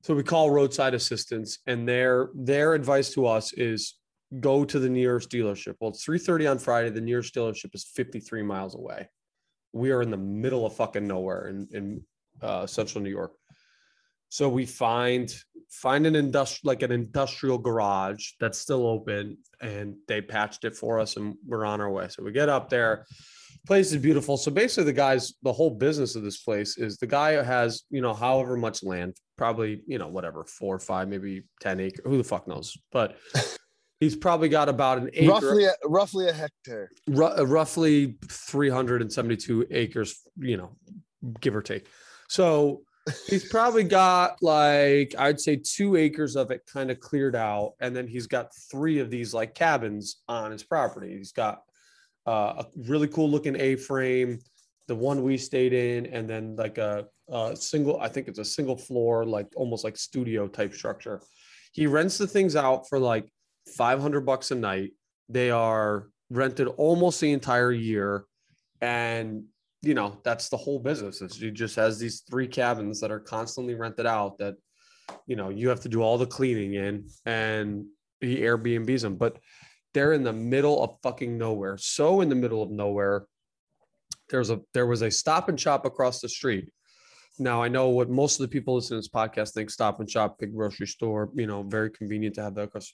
So 0.01 0.15
we 0.15 0.23
call 0.23 0.49
roadside 0.49 0.93
assistance 0.93 1.59
and 1.67 1.87
their 1.87 2.29
their 2.33 2.73
advice 2.73 3.13
to 3.13 3.27
us 3.27 3.53
is 3.53 3.95
go 4.39 4.63
to 4.63 4.79
the 4.79 4.89
nearest 4.89 5.29
dealership. 5.29 5.75
Well 5.79 5.91
it's 5.91 6.05
3.30 6.05 6.51
on 6.51 6.59
friday. 6.59 6.89
The 6.89 7.01
nearest 7.01 7.35
dealership 7.35 7.75
is 7.75 7.83
53 7.95 8.43
miles 8.43 8.75
away. 8.75 9.09
We 9.73 9.91
are 9.91 10.01
in 10.01 10.09
the 10.09 10.17
middle 10.17 10.65
of 10.65 10.75
fucking 10.75 11.07
nowhere 11.07 11.47
in 11.47 11.67
in 11.71 12.03
uh, 12.41 12.65
central 12.65 13.03
new 13.03 13.09
york 13.09 13.33
so 14.29 14.47
we 14.47 14.65
find 14.65 15.33
find 15.69 16.07
an 16.07 16.15
industrial 16.15 16.69
like 16.69 16.81
an 16.81 16.91
industrial 16.91 17.57
garage 17.57 18.31
that's 18.39 18.57
still 18.57 18.87
open 18.87 19.37
and 19.61 19.95
they 20.07 20.21
patched 20.21 20.63
it 20.65 20.75
for 20.75 20.99
us 20.99 21.17
and 21.17 21.35
we're 21.45 21.65
on 21.65 21.81
our 21.81 21.91
way 21.91 22.07
so 22.09 22.23
we 22.23 22.31
get 22.31 22.49
up 22.49 22.69
there 22.69 23.05
place 23.67 23.91
is 23.91 24.01
beautiful 24.01 24.37
so 24.37 24.49
basically 24.49 24.85
the 24.85 24.93
guys 24.93 25.33
the 25.43 25.53
whole 25.53 25.69
business 25.69 26.15
of 26.15 26.23
this 26.23 26.37
place 26.37 26.77
is 26.77 26.97
the 26.97 27.05
guy 27.05 27.31
has 27.43 27.83
you 27.89 28.01
know 28.01 28.13
however 28.13 28.55
much 28.55 28.83
land 28.83 29.15
probably 29.37 29.81
you 29.85 29.99
know 29.99 30.07
whatever 30.07 30.43
four 30.45 30.75
or 30.75 30.79
five 30.79 31.07
maybe 31.07 31.43
10 31.61 31.79
acre 31.79 32.01
who 32.05 32.17
the 32.17 32.23
fuck 32.23 32.47
knows 32.47 32.77
but 32.91 33.17
he's 33.99 34.15
probably 34.15 34.49
got 34.49 34.69
about 34.69 34.97
an 34.97 35.09
acre 35.13 35.31
Roughly, 35.31 35.65
a, 35.65 35.71
roughly 35.85 36.27
a 36.29 36.33
hectare. 36.33 36.89
ru- 37.07 37.37
uh, 37.37 37.43
roughly 37.45 38.17
372 38.27 39.67
acres, 39.71 40.21
you 40.37 40.57
know, 40.57 40.71
give 41.39 41.55
or 41.55 41.61
take. 41.61 41.87
So 42.29 42.83
he's 43.27 43.47
probably 43.47 43.83
got 43.83 44.41
like 44.41 45.15
I'd 45.17 45.39
say 45.39 45.55
two 45.55 45.95
acres 45.95 46.35
of 46.35 46.51
it 46.51 46.61
kind 46.71 46.91
of 46.91 46.99
cleared 46.99 47.35
out, 47.35 47.73
and 47.79 47.95
then 47.95 48.07
he's 48.07 48.27
got 48.27 48.55
three 48.69 48.99
of 48.99 49.09
these 49.09 49.33
like 49.33 49.53
cabins 49.53 50.21
on 50.27 50.51
his 50.51 50.63
property. 50.63 51.17
He's 51.17 51.31
got 51.31 51.63
uh, 52.25 52.63
a 52.63 52.65
really 52.87 53.07
cool 53.07 53.29
looking 53.29 53.59
A-frame, 53.59 54.39
the 54.87 54.95
one 54.95 55.23
we 55.23 55.37
stayed 55.37 55.73
in, 55.73 56.05
and 56.07 56.29
then 56.29 56.55
like 56.55 56.77
a, 56.77 57.07
a 57.29 57.55
single. 57.55 57.99
I 57.99 58.07
think 58.07 58.27
it's 58.27 58.39
a 58.39 58.45
single 58.45 58.77
floor, 58.77 59.25
like 59.25 59.47
almost 59.55 59.83
like 59.83 59.97
studio 59.97 60.47
type 60.47 60.73
structure. 60.73 61.21
He 61.71 61.87
rents 61.87 62.17
the 62.17 62.27
things 62.27 62.55
out 62.55 62.89
for 62.89 62.99
like 62.99 63.31
500 63.77 64.21
bucks 64.21 64.51
a 64.51 64.55
night. 64.55 64.91
They 65.27 65.51
are 65.51 66.09
rented 66.29 66.67
almost 66.67 67.21
the 67.21 67.31
entire 67.31 67.71
year. 67.71 68.25
And, 68.81 69.45
you 69.81 69.93
know, 69.93 70.19
that's 70.23 70.49
the 70.49 70.57
whole 70.57 70.79
business. 70.79 71.21
Is 71.21 71.37
he 71.37 71.51
just 71.51 71.75
has 71.77 71.97
these 71.99 72.21
three 72.29 72.47
cabins 72.47 72.99
that 73.01 73.11
are 73.11 73.19
constantly 73.19 73.75
rented 73.75 74.05
out 74.05 74.37
that, 74.39 74.55
you 75.25 75.35
know, 75.35 75.49
you 75.49 75.69
have 75.69 75.79
to 75.81 75.89
do 75.89 76.01
all 76.01 76.17
the 76.17 76.25
cleaning 76.25 76.73
in 76.73 77.07
and 77.25 77.85
he 78.19 78.37
Airbnbs 78.37 79.01
them. 79.01 79.15
But 79.15 79.39
they're 79.93 80.13
in 80.13 80.23
the 80.23 80.33
middle 80.33 80.83
of 80.83 80.97
fucking 81.01 81.37
nowhere. 81.37 81.77
So 81.77 82.21
in 82.21 82.29
the 82.29 82.35
middle 82.35 82.61
of 82.61 82.69
nowhere, 82.69 83.25
there's 84.29 84.49
a 84.51 84.59
there 84.73 84.85
was 84.85 85.01
a 85.01 85.09
stop 85.09 85.49
and 85.49 85.59
shop 85.59 85.85
across 85.85 86.19
the 86.21 86.29
street. 86.29 86.69
Now 87.39 87.63
I 87.63 87.69
know 87.69 87.87
what 87.89 88.09
most 88.09 88.39
of 88.39 88.43
the 88.43 88.51
people 88.51 88.75
listening 88.75 89.01
to 89.01 89.07
this 89.07 89.09
podcast 89.09 89.53
think 89.53 89.69
stop 89.69 89.99
and 89.99 90.09
shop, 90.09 90.37
big 90.39 90.53
grocery 90.53 90.87
store, 90.87 91.29
you 91.33 91.47
know, 91.47 91.63
very 91.63 91.89
convenient 91.89 92.35
to 92.35 92.43
have 92.43 92.53
that 92.55 92.63
across. 92.63 92.93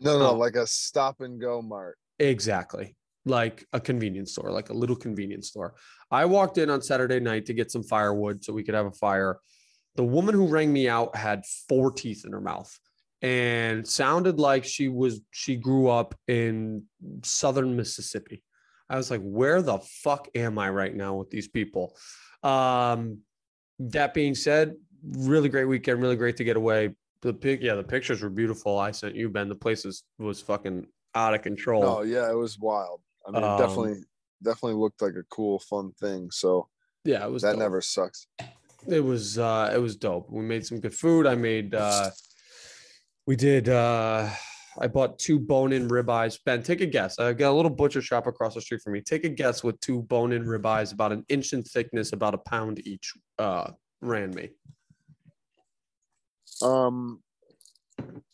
No, 0.00 0.18
no, 0.18 0.30
Oh. 0.30 0.34
like 0.34 0.56
a 0.56 0.66
stop 0.66 1.20
and 1.20 1.40
go 1.40 1.62
mart. 1.62 1.98
Exactly. 2.18 2.96
Like 3.26 3.66
a 3.72 3.80
convenience 3.80 4.32
store, 4.32 4.50
like 4.50 4.70
a 4.70 4.74
little 4.74 4.96
convenience 4.96 5.48
store. 5.48 5.74
I 6.10 6.26
walked 6.26 6.58
in 6.58 6.68
on 6.68 6.82
Saturday 6.82 7.20
night 7.20 7.46
to 7.46 7.54
get 7.54 7.70
some 7.70 7.82
firewood 7.82 8.44
so 8.44 8.52
we 8.52 8.62
could 8.62 8.74
have 8.74 8.86
a 8.86 8.92
fire. 8.92 9.38
The 9.96 10.04
woman 10.04 10.34
who 10.34 10.46
rang 10.46 10.72
me 10.72 10.88
out 10.88 11.16
had 11.16 11.44
four 11.68 11.90
teeth 11.90 12.24
in 12.26 12.32
her 12.32 12.40
mouth 12.40 12.78
and 13.22 13.88
sounded 13.88 14.38
like 14.38 14.64
she 14.64 14.88
was 14.88 15.20
she 15.30 15.56
grew 15.56 15.88
up 15.88 16.14
in 16.28 16.82
southern 17.22 17.74
Mississippi. 17.76 18.42
I 18.90 18.96
was 18.96 19.10
like, 19.10 19.22
where 19.22 19.62
the 19.62 19.78
fuck 19.78 20.28
am 20.34 20.58
I 20.58 20.68
right 20.68 20.94
now 20.94 21.14
with 21.14 21.30
these 21.30 21.48
people? 21.48 21.96
Um, 22.42 23.20
that 23.78 24.12
being 24.12 24.34
said, 24.34 24.74
really 25.12 25.48
great 25.48 25.64
weekend, 25.64 26.02
really 26.02 26.16
great 26.16 26.36
to 26.36 26.44
get 26.44 26.56
away. 26.56 26.94
The 27.22 27.32
pic, 27.32 27.62
yeah, 27.62 27.74
the 27.74 27.82
pictures 27.82 28.22
were 28.22 28.28
beautiful. 28.28 28.78
I 28.78 28.90
sent 28.90 29.14
you, 29.14 29.30
Ben. 29.30 29.48
The 29.48 29.54
place 29.54 29.86
is, 29.86 30.04
was 30.18 30.42
fucking 30.42 30.86
out 31.14 31.32
of 31.32 31.40
control. 31.40 31.82
Oh 31.82 32.02
yeah, 32.02 32.30
it 32.30 32.36
was 32.36 32.58
wild. 32.58 33.00
I 33.26 33.30
mean, 33.30 33.42
Um, 33.44 33.54
it 33.54 33.58
definitely, 33.58 34.04
definitely 34.42 34.80
looked 34.80 35.00
like 35.02 35.14
a 35.14 35.24
cool, 35.30 35.58
fun 35.58 35.92
thing. 36.00 36.30
So 36.30 36.68
yeah, 37.04 37.24
it 37.26 37.30
was 37.30 37.42
that 37.42 37.52
dope. 37.52 37.60
never 37.60 37.80
sucks. 37.80 38.26
it 38.86 39.00
was 39.02 39.38
uh 39.38 39.70
it 39.74 39.78
was 39.78 39.96
dope 39.96 40.30
we 40.30 40.42
made 40.42 40.66
some 40.66 40.78
good 40.78 40.92
food 40.94 41.26
i 41.26 41.34
made 41.34 41.74
uh 41.74 42.10
we 43.26 43.34
did 43.34 43.66
uh 43.68 44.28
I 44.78 44.88
bought 44.88 45.20
two 45.20 45.38
bone-in 45.38 45.88
ribeyes. 45.88 46.36
Ben, 46.44 46.60
take 46.64 46.80
a 46.80 46.86
guess. 46.86 47.16
I 47.20 47.32
got 47.32 47.52
a 47.52 47.56
little 47.56 47.70
butcher 47.70 48.02
shop 48.02 48.26
across 48.26 48.54
the 48.54 48.60
street 48.60 48.82
from 48.82 48.94
me. 48.94 49.00
Take 49.00 49.22
a 49.24 49.28
guess 49.28 49.62
with 49.62 49.78
two 49.78 50.02
bone-in 50.02 50.44
ribeyes, 50.44 50.92
about 50.92 51.12
an 51.12 51.24
inch 51.28 51.52
in 51.52 51.62
thickness, 51.62 52.12
about 52.12 52.34
a 52.34 52.38
pound 52.38 52.84
each, 52.84 53.12
uh, 53.38 53.70
ran 54.00 54.34
me. 54.34 54.50
Um, 56.60 57.22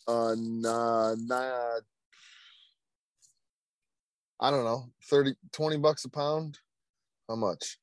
uh, 0.08 0.34
nah, 0.38 1.14
nah, 1.18 1.80
I 4.40 4.50
don't 4.50 4.64
know, 4.64 4.86
30, 5.04 5.34
20 5.52 5.76
bucks 5.76 6.04
a 6.04 6.08
pound. 6.08 6.58
How 7.28 7.36
much? 7.36 7.78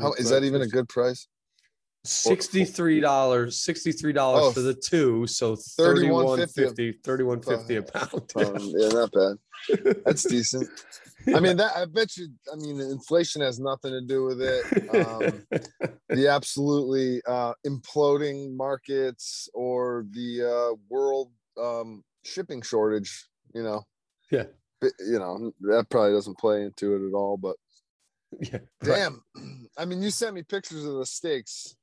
How 0.00 0.12
is 0.14 0.30
that 0.30 0.44
even 0.44 0.62
a 0.62 0.66
good 0.66 0.88
price? 0.88 1.26
Sixty-three 2.02 3.00
dollars, 3.00 3.60
sixty-three 3.60 4.14
dollars 4.14 4.44
Oh, 4.44 4.52
for 4.52 4.60
the 4.60 4.72
two, 4.72 5.26
so 5.26 5.54
31.50 5.54 5.76
thirty-one 5.76 6.46
fifty, 6.48 6.92
thirty-one 6.92 7.42
fifty 7.42 7.76
a 7.76 7.82
pound. 7.82 8.32
Um, 8.36 8.72
yeah, 8.74 8.88
not 8.88 9.12
bad. 9.12 10.02
That's 10.06 10.22
decent. 10.22 10.66
I 11.34 11.40
mean, 11.40 11.58
that 11.58 11.76
I 11.76 11.84
bet 11.84 12.16
you. 12.16 12.28
I 12.50 12.56
mean, 12.56 12.80
inflation 12.80 13.42
has 13.42 13.60
nothing 13.60 13.90
to 13.90 14.00
do 14.00 14.24
with 14.24 14.40
it. 14.40 14.64
Um, 14.94 15.42
the 16.08 16.28
absolutely 16.28 17.20
uh, 17.26 17.52
imploding 17.66 18.56
markets 18.56 19.50
or 19.52 20.06
the 20.10 20.42
uh, 20.72 20.76
world 20.88 21.30
um, 21.60 22.02
shipping 22.24 22.62
shortage. 22.62 23.26
You 23.52 23.62
know. 23.62 23.82
Yeah. 24.30 24.44
You 24.82 25.18
know 25.18 25.52
that 25.62 25.88
probably 25.90 26.12
doesn't 26.12 26.38
play 26.38 26.62
into 26.62 26.94
it 26.94 27.08
at 27.08 27.14
all. 27.14 27.36
But 27.36 27.56
yeah, 28.40 28.58
damn, 28.82 29.22
I 29.78 29.84
mean, 29.84 30.02
you 30.02 30.10
sent 30.10 30.34
me 30.34 30.42
pictures 30.42 30.84
of 30.84 30.94
the 30.94 31.06
steaks. 31.06 31.76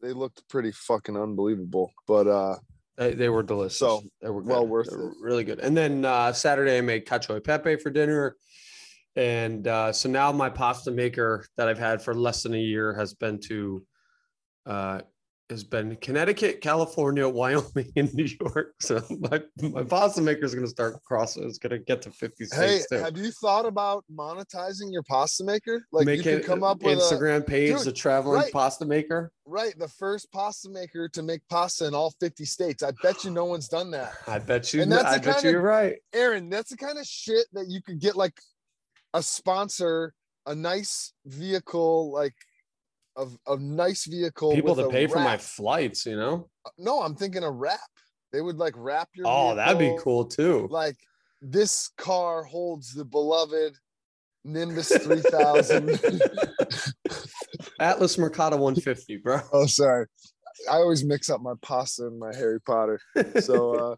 They 0.00 0.12
looked 0.12 0.46
pretty 0.48 0.72
fucking 0.72 1.16
unbelievable. 1.16 1.92
But 2.06 2.26
uh, 2.26 2.56
They, 2.96 3.14
they 3.14 3.28
were 3.28 3.42
delicious. 3.42 3.78
So, 3.78 4.02
they 4.20 4.28
were 4.30 4.42
well 4.42 4.66
worth 4.66 4.90
They 4.90 4.96
were 4.96 5.10
it. 5.10 5.16
Really 5.20 5.44
good. 5.44 5.60
And 5.60 5.76
then 5.76 6.04
uh, 6.04 6.32
Saturday 6.32 6.78
I 6.78 6.80
made 6.80 7.06
cacio 7.06 7.36
e 7.36 7.40
pepe 7.40 7.76
for 7.76 7.90
dinner. 7.90 8.36
And 9.16 9.66
uh, 9.66 9.92
so 9.92 10.08
now 10.08 10.32
my 10.32 10.50
pasta 10.50 10.90
maker 10.90 11.46
that 11.56 11.68
I've 11.68 11.78
had 11.78 12.02
for 12.02 12.14
less 12.14 12.42
than 12.42 12.54
a 12.54 12.58
year 12.58 12.94
has 12.94 13.14
been 13.14 13.38
to 13.48 13.86
uh, 14.66 15.00
has 15.50 15.62
been 15.62 15.96
Connecticut, 15.96 16.60
California, 16.60 17.28
Wyoming, 17.28 17.92
and 17.96 18.12
New 18.14 18.26
York. 18.40 18.74
So 18.80 19.02
my, 19.10 19.40
my 19.62 19.82
pasta 19.82 20.20
maker 20.20 20.44
is 20.44 20.54
going 20.54 20.64
to 20.66 20.70
start 20.70 21.02
crossing. 21.04 21.44
It's 21.44 21.58
going 21.58 21.70
to 21.70 21.78
get 21.78 22.02
to 22.02 22.10
50 22.10 22.44
hey, 22.44 22.46
states 22.46 22.88
too. 22.90 22.96
have 22.96 23.16
you 23.16 23.30
thought 23.30 23.64
about 23.64 24.04
monetizing 24.14 24.92
your 24.92 25.02
pasta 25.04 25.42
maker? 25.44 25.86
Like 25.90 26.06
Make 26.06 26.18
you 26.18 26.22
can 26.22 26.42
come 26.42 26.62
up 26.62 26.82
with 26.82 26.98
a 26.98 27.00
Instagram 27.00 27.46
page, 27.46 27.76
Dude, 27.76 27.84
the 27.86 27.92
traveling 27.92 28.40
right. 28.42 28.52
pasta 28.52 28.84
maker. 28.84 29.32
right 29.46 29.78
the 29.78 29.88
first 29.88 30.30
pasta 30.32 30.68
maker 30.68 31.08
to 31.10 31.22
make 31.22 31.40
pasta 31.48 31.86
in 31.86 31.94
all 31.94 32.12
50 32.20 32.44
states. 32.44 32.82
I 32.82 32.90
bet 33.02 33.24
you 33.24 33.30
no 33.30 33.44
one's 33.54 33.68
done 33.68 33.90
that. 33.92 34.12
I 34.26 34.38
bet 34.38 34.74
you. 34.74 34.82
And 34.82 34.92
that's 34.92 35.04
I 35.04 35.16
bet 35.18 35.24
kind 35.24 35.42
you 35.44 35.48
of- 35.50 35.52
you're 35.54 35.62
right. 35.62 35.96
Aaron, 36.12 36.50
that's 36.50 36.70
the 36.70 36.76
kind 36.76 36.98
of 36.98 37.06
shit 37.06 37.46
that 37.54 37.68
you 37.68 37.80
could 37.80 38.00
get 38.00 38.16
like 38.16 38.38
a 39.14 39.22
sponsor, 39.22 40.12
a 40.46 40.54
nice 40.54 41.12
vehicle, 41.24 42.12
like 42.12 42.34
a, 43.16 43.26
a 43.46 43.56
nice 43.58 44.06
vehicle. 44.06 44.54
People 44.54 44.74
to 44.76 44.88
pay 44.88 45.06
for 45.06 45.18
my 45.18 45.36
flights, 45.36 46.06
you 46.06 46.16
know. 46.16 46.48
No, 46.78 47.02
I'm 47.02 47.14
thinking 47.14 47.42
a 47.42 47.50
wrap. 47.50 47.80
They 48.32 48.40
would 48.40 48.56
like 48.56 48.74
wrap 48.76 49.08
your. 49.14 49.26
Oh, 49.28 49.54
that'd 49.54 49.78
be 49.78 49.96
cool 50.00 50.24
too. 50.24 50.66
Like 50.70 50.96
this 51.40 51.90
car 51.96 52.42
holds 52.42 52.92
the 52.92 53.04
beloved 53.04 53.76
Nimbus 54.44 54.88
3000. 54.88 55.90
Atlas 57.80 58.16
Marcato 58.16 58.58
150, 58.58 59.16
bro. 59.18 59.40
oh, 59.52 59.66
sorry. 59.66 60.06
I 60.70 60.76
always 60.76 61.04
mix 61.04 61.30
up 61.30 61.40
my 61.40 61.54
pasta 61.62 62.06
and 62.06 62.18
my 62.18 62.34
Harry 62.34 62.60
Potter. 62.60 63.00
So, 63.40 63.74
uh, 63.74 63.96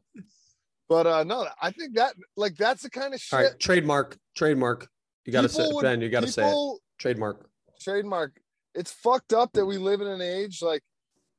but 0.88 1.06
uh, 1.06 1.24
no, 1.24 1.46
I 1.60 1.70
think 1.70 1.94
that 1.96 2.14
like 2.36 2.56
that's 2.56 2.82
the 2.82 2.90
kind 2.90 3.14
of 3.14 3.20
shit. 3.20 3.38
All 3.38 3.44
right, 3.44 3.58
trademark, 3.58 4.16
trademark. 4.36 4.88
You 5.24 5.32
gotta 5.32 5.48
say, 5.48 5.66
would- 5.70 5.82
Ben. 5.82 6.00
You 6.00 6.08
gotta 6.08 6.28
say 6.28 6.48
it. 6.48 6.78
Trademark. 6.98 7.48
trademark. 7.80 8.40
It's 8.76 8.92
fucked 8.92 9.32
up 9.32 9.54
that 9.54 9.64
we 9.64 9.78
live 9.78 10.02
in 10.02 10.06
an 10.06 10.20
age 10.20 10.60
like 10.60 10.82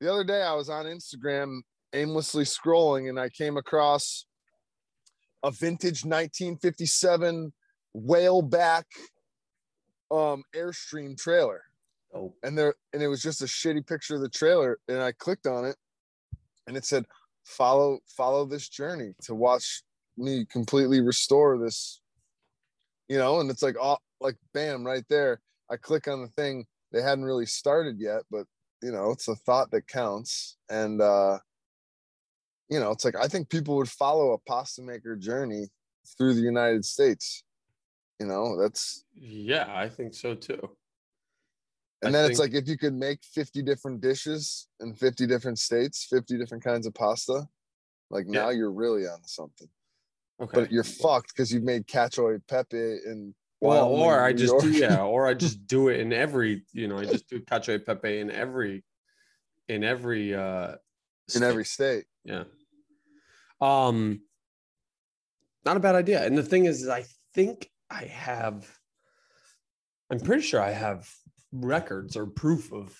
the 0.02 0.12
other 0.12 0.24
day 0.24 0.42
I 0.42 0.56
was 0.56 0.70
on 0.70 0.86
Instagram 0.86 1.62
aimlessly 1.94 2.44
scrolling 2.44 3.10
and 3.10 3.20
I 3.20 3.30
came 3.30 3.58
across 3.58 4.26
a 5.44 5.52
vintage 5.52 6.04
1957 6.04 7.54
whaleback 7.96 8.86
um 10.10 10.44
airstream 10.56 11.16
trailer. 11.16 11.62
Oh, 12.12 12.34
and 12.42 12.58
there 12.58 12.74
and 12.92 13.04
it 13.04 13.08
was 13.08 13.22
just 13.22 13.44
a 13.44 13.46
shitty 13.46 13.86
picture 13.86 14.16
of 14.16 14.22
the 14.22 14.30
trailer 14.30 14.80
and 14.88 15.00
I 15.00 15.12
clicked 15.12 15.46
on 15.46 15.64
it 15.64 15.76
and 16.66 16.76
it 16.76 16.86
said 16.86 17.06
follow 17.46 18.00
follow 18.08 18.46
this 18.46 18.68
journey 18.68 19.14
to 19.22 19.36
watch 19.36 19.84
me 20.18 20.44
completely 20.46 21.02
restore 21.02 21.60
this 21.60 22.02
you 23.08 23.18
know 23.20 23.40
and 23.40 23.52
it's 23.52 23.62
like 23.62 23.76
oh 23.80 23.98
like 24.20 24.38
bam 24.56 24.84
right 24.84 25.06
there. 25.08 25.40
I 25.70 25.78
click 25.78 26.08
on 26.08 26.24
the 26.24 26.30
thing 26.30 26.66
they 26.92 27.02
hadn't 27.02 27.26
really 27.26 27.46
started 27.46 28.00
yet 28.00 28.24
but 28.32 28.46
you 28.82 28.92
know 28.92 29.12
it's 29.12 29.28
a 29.28 29.36
thought 29.36 29.72
that 29.72 29.88
counts 29.88 30.58
and 30.70 31.02
uh 31.02 31.38
you 32.70 32.80
know 32.80 32.92
it's 32.92 33.06
like 33.06 33.16
I 33.16 33.28
think 33.28 33.50
people 33.50 33.76
would 33.78 33.90
follow 33.90 34.34
a 34.34 34.38
pasta 34.40 34.82
maker 34.82 35.16
journey 35.16 35.68
through 36.18 36.34
the 36.36 36.42
United 36.42 36.86
States 36.86 37.44
you 38.20 38.26
know 38.28 38.60
that's 38.60 39.06
yeah, 39.14 39.66
I 39.70 39.90
think 39.90 40.14
so 40.14 40.36
too. 40.36 40.60
And 42.04 42.16
I 42.16 42.20
then 42.20 42.30
it's 42.30 42.40
like 42.40 42.54
if 42.54 42.68
you 42.68 42.78
could 42.78 42.94
make 42.94 43.24
50 43.24 43.64
different 43.64 44.02
dishes 44.02 44.68
in 44.80 44.94
50 44.94 45.26
different 45.26 45.58
states, 45.58 46.06
50 46.10 46.38
different 46.38 46.64
kinds 46.64 46.86
of 46.86 46.94
pasta, 46.94 47.48
like 48.12 48.26
Yeah. 48.28 48.44
now 48.44 48.50
you're 48.50 48.72
really 48.72 49.08
on 49.08 49.24
something. 49.24 49.68
Okay. 50.40 50.62
But 50.62 50.72
you're 50.72 50.84
fucked 50.84 51.34
because 51.34 51.52
you've 51.52 51.64
made 51.64 51.88
cacio 51.88 52.36
e 52.36 52.40
pepe 52.48 52.78
in 52.78 53.34
well, 53.60 53.88
or 53.88 54.22
I 54.22 54.34
just 54.34 54.60
do, 54.60 54.72
yeah, 54.72 55.02
or 55.02 55.28
I 55.28 55.34
just 55.34 55.68
do 55.68 55.90
it 55.90 56.00
in 56.00 56.14
every, 56.14 56.64
you 56.74 56.88
know, 56.88 56.98
I 56.98 57.06
just 57.06 57.28
do 57.30 57.40
cacio 57.40 57.76
e 57.76 57.80
pepe 57.80 58.20
in 58.20 58.32
every, 58.32 58.84
in 59.68 59.84
every, 59.84 60.36
uh, 60.36 60.76
in 61.36 61.44
every 61.44 61.66
state. 61.66 62.06
Yeah. 62.24 62.44
Um, 63.60 64.22
not 65.66 65.78
a 65.78 65.80
bad 65.80 65.96
idea. 65.96 66.26
And 66.26 66.38
the 66.38 66.44
thing 66.44 66.66
is, 66.66 66.84
is 66.84 66.90
I 66.90 67.06
think 67.34 67.70
I 67.90 68.04
have, 68.06 68.68
I'm 70.12 70.20
pretty 70.20 70.44
sure 70.44 70.62
I 70.62 70.72
have 70.72 71.10
records 71.52 72.16
or 72.16 72.26
proof 72.26 72.72
of 72.72 72.96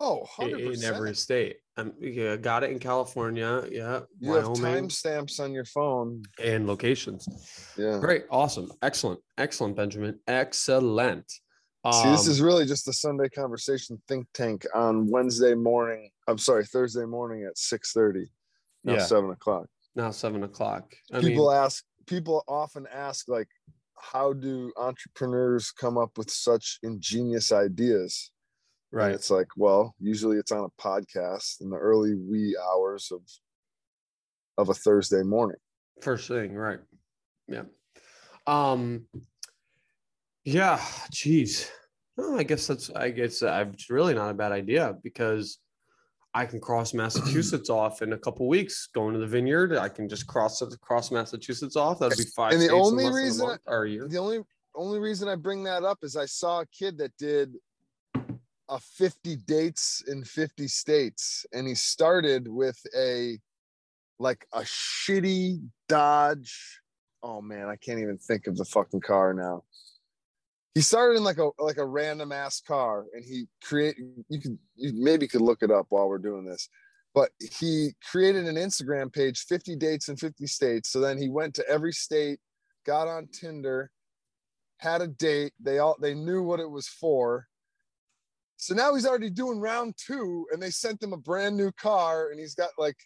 Oh, 0.00 0.26
100%. 0.38 0.74
in 0.78 0.84
every 0.84 1.14
state. 1.14 1.56
Um, 1.76 1.92
yeah, 2.00 2.36
got 2.36 2.64
it 2.64 2.70
in 2.70 2.78
California. 2.78 3.62
Yeah. 3.70 4.00
you 4.18 4.32
have 4.32 4.48
Wyoming 4.48 4.88
timestamps 4.88 5.38
on 5.40 5.52
your 5.52 5.66
phone. 5.66 6.22
and 6.42 6.66
locations. 6.66 7.28
Yeah. 7.76 7.98
Great. 8.00 8.24
Awesome. 8.30 8.72
Excellent. 8.82 9.20
Excellent, 9.36 9.76
Benjamin. 9.76 10.18
Excellent. 10.26 11.30
See, 11.30 12.10
this 12.10 12.26
Um, 12.26 12.30
is 12.30 12.40
really 12.42 12.66
just 12.66 12.88
a 12.88 12.92
Sunday 12.92 13.28
conversation 13.30 14.00
think 14.08 14.26
tank 14.34 14.66
on 14.74 15.06
Wednesday 15.08 15.54
morning. 15.54 16.10
I'm 16.28 16.36
sorry, 16.38 16.64
Thursday 16.66 17.06
morning 17.06 17.44
at 17.44 17.56
6:30. 17.56 18.26
Now 18.84 18.94
yeah. 18.94 19.04
seven 19.04 19.30
o'clock. 19.30 19.66
now 19.94 20.10
seven 20.10 20.42
o'clock. 20.42 20.94
I 21.12 21.20
people 21.20 21.48
mean, 21.48 21.56
ask 21.58 21.84
people 22.06 22.44
often 22.48 22.86
ask 22.92 23.28
like 23.28 23.48
how 23.98 24.32
do 24.34 24.72
entrepreneurs 24.76 25.70
come 25.72 25.96
up 25.98 26.16
with 26.18 26.30
such 26.30 26.78
ingenious 26.82 27.50
ideas 27.52 28.30
And 28.92 29.00
right. 29.00 29.12
it's 29.12 29.30
like 29.30 29.48
well 29.56 29.94
usually 30.00 30.36
it's 30.36 30.52
on 30.52 30.64
a 30.64 30.82
podcast 30.82 31.60
in 31.60 31.70
the 31.70 31.76
early 31.76 32.14
wee 32.14 32.56
hours 32.72 33.12
of 33.12 33.22
of 34.58 34.68
a 34.68 34.74
thursday 34.74 35.22
morning 35.22 35.56
First 36.00 36.28
thing, 36.28 36.54
right. 36.54 36.78
Yeah. 37.46 37.64
Um 38.46 39.06
yeah, 40.44 40.80
geez. 41.10 41.70
Oh, 42.18 42.36
I 42.36 42.42
guess 42.42 42.66
that's 42.66 42.90
I 42.90 43.10
guess 43.10 43.42
uh, 43.42 43.66
it's 43.72 43.90
really 43.90 44.14
not 44.14 44.30
a 44.30 44.34
bad 44.34 44.52
idea 44.52 44.96
because 45.02 45.58
I 46.32 46.46
can 46.46 46.60
cross 46.60 46.94
Massachusetts 46.94 47.70
off 47.70 48.02
in 48.02 48.12
a 48.12 48.18
couple 48.18 48.48
weeks 48.48 48.88
going 48.94 49.14
to 49.14 49.20
the 49.20 49.26
vineyard. 49.26 49.76
I 49.76 49.88
can 49.88 50.08
just 50.08 50.26
cross 50.26 50.62
it 50.62 50.74
cross 50.80 51.10
Massachusetts 51.10 51.76
off. 51.76 51.98
That'd 51.98 52.18
be 52.18 52.24
five. 52.24 52.52
And 52.52 52.62
the 52.62 52.70
only 52.72 53.04
less 53.04 53.12
than 53.12 53.20
a 53.20 53.24
reason 53.24 53.46
month 53.46 53.60
or 53.66 53.84
a 53.84 53.90
year. 53.90 54.08
the 54.08 54.18
only 54.18 54.40
only 54.76 55.00
reason 55.00 55.28
i 55.28 55.34
bring 55.34 55.64
that 55.64 55.82
up 55.82 55.98
is 56.02 56.14
i 56.14 56.24
saw 56.24 56.60
a 56.60 56.66
kid 56.66 56.96
that 56.96 57.10
did 57.18 57.56
a 58.70 58.78
50 58.78 59.36
dates 59.36 60.02
in 60.06 60.24
50 60.24 60.68
states 60.68 61.44
and 61.52 61.66
he 61.66 61.74
started 61.74 62.46
with 62.48 62.80
a 62.96 63.38
like 64.18 64.46
a 64.52 64.60
shitty 64.60 65.60
dodge. 65.88 66.80
Oh 67.22 67.42
man 67.42 67.68
i 67.68 67.76
can't 67.76 67.98
even 67.98 68.16
think 68.16 68.46
of 68.46 68.56
the 68.56 68.64
fucking 68.64 69.00
car 69.00 69.34
now. 69.34 69.64
He 70.74 70.82
started 70.82 71.16
in 71.16 71.24
like 71.24 71.38
a 71.38 71.50
like 71.58 71.78
a 71.78 71.84
random 71.84 72.30
ass 72.30 72.60
car 72.60 73.06
and 73.12 73.24
he 73.24 73.46
create 73.62 73.96
you 74.28 74.40
can 74.40 74.58
you 74.76 74.92
maybe 74.94 75.26
could 75.26 75.42
look 75.42 75.62
it 75.62 75.70
up 75.70 75.86
while 75.88 76.08
we're 76.08 76.18
doing 76.18 76.46
this 76.46 76.68
but 77.12 77.30
he 77.58 77.90
created 78.08 78.46
an 78.46 78.54
instagram 78.54 79.12
page 79.12 79.40
50 79.40 79.74
dates 79.74 80.08
in 80.08 80.16
50 80.16 80.46
states 80.46 80.90
so 80.90 81.00
then 81.00 81.18
he 81.18 81.28
went 81.28 81.54
to 81.54 81.68
every 81.68 81.92
state 81.92 82.38
got 82.86 83.08
on 83.08 83.26
tinder 83.32 83.90
had 84.78 85.02
a 85.02 85.08
date 85.08 85.52
they 85.60 85.78
all 85.78 85.96
they 86.00 86.14
knew 86.14 86.42
what 86.44 86.60
it 86.60 86.70
was 86.70 86.86
for 86.86 87.48
so 88.60 88.74
now 88.74 88.94
he's 88.94 89.06
already 89.06 89.30
doing 89.30 89.58
round 89.58 89.94
two 89.96 90.46
and 90.52 90.62
they 90.62 90.70
sent 90.70 91.02
him 91.02 91.12
a 91.12 91.16
brand 91.16 91.56
new 91.56 91.72
car 91.72 92.30
and 92.30 92.38
he's 92.38 92.54
got 92.54 92.70
like 92.78 92.96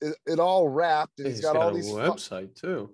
it, 0.00 0.16
it 0.26 0.38
all 0.38 0.68
wrapped, 0.68 1.18
and 1.18 1.26
He's 1.28 1.36
he's 1.38 1.44
got, 1.44 1.56
all 1.56 1.72
these. 1.72 1.88
fu- 1.88 1.96
website 1.96 2.54
too. 2.54 2.90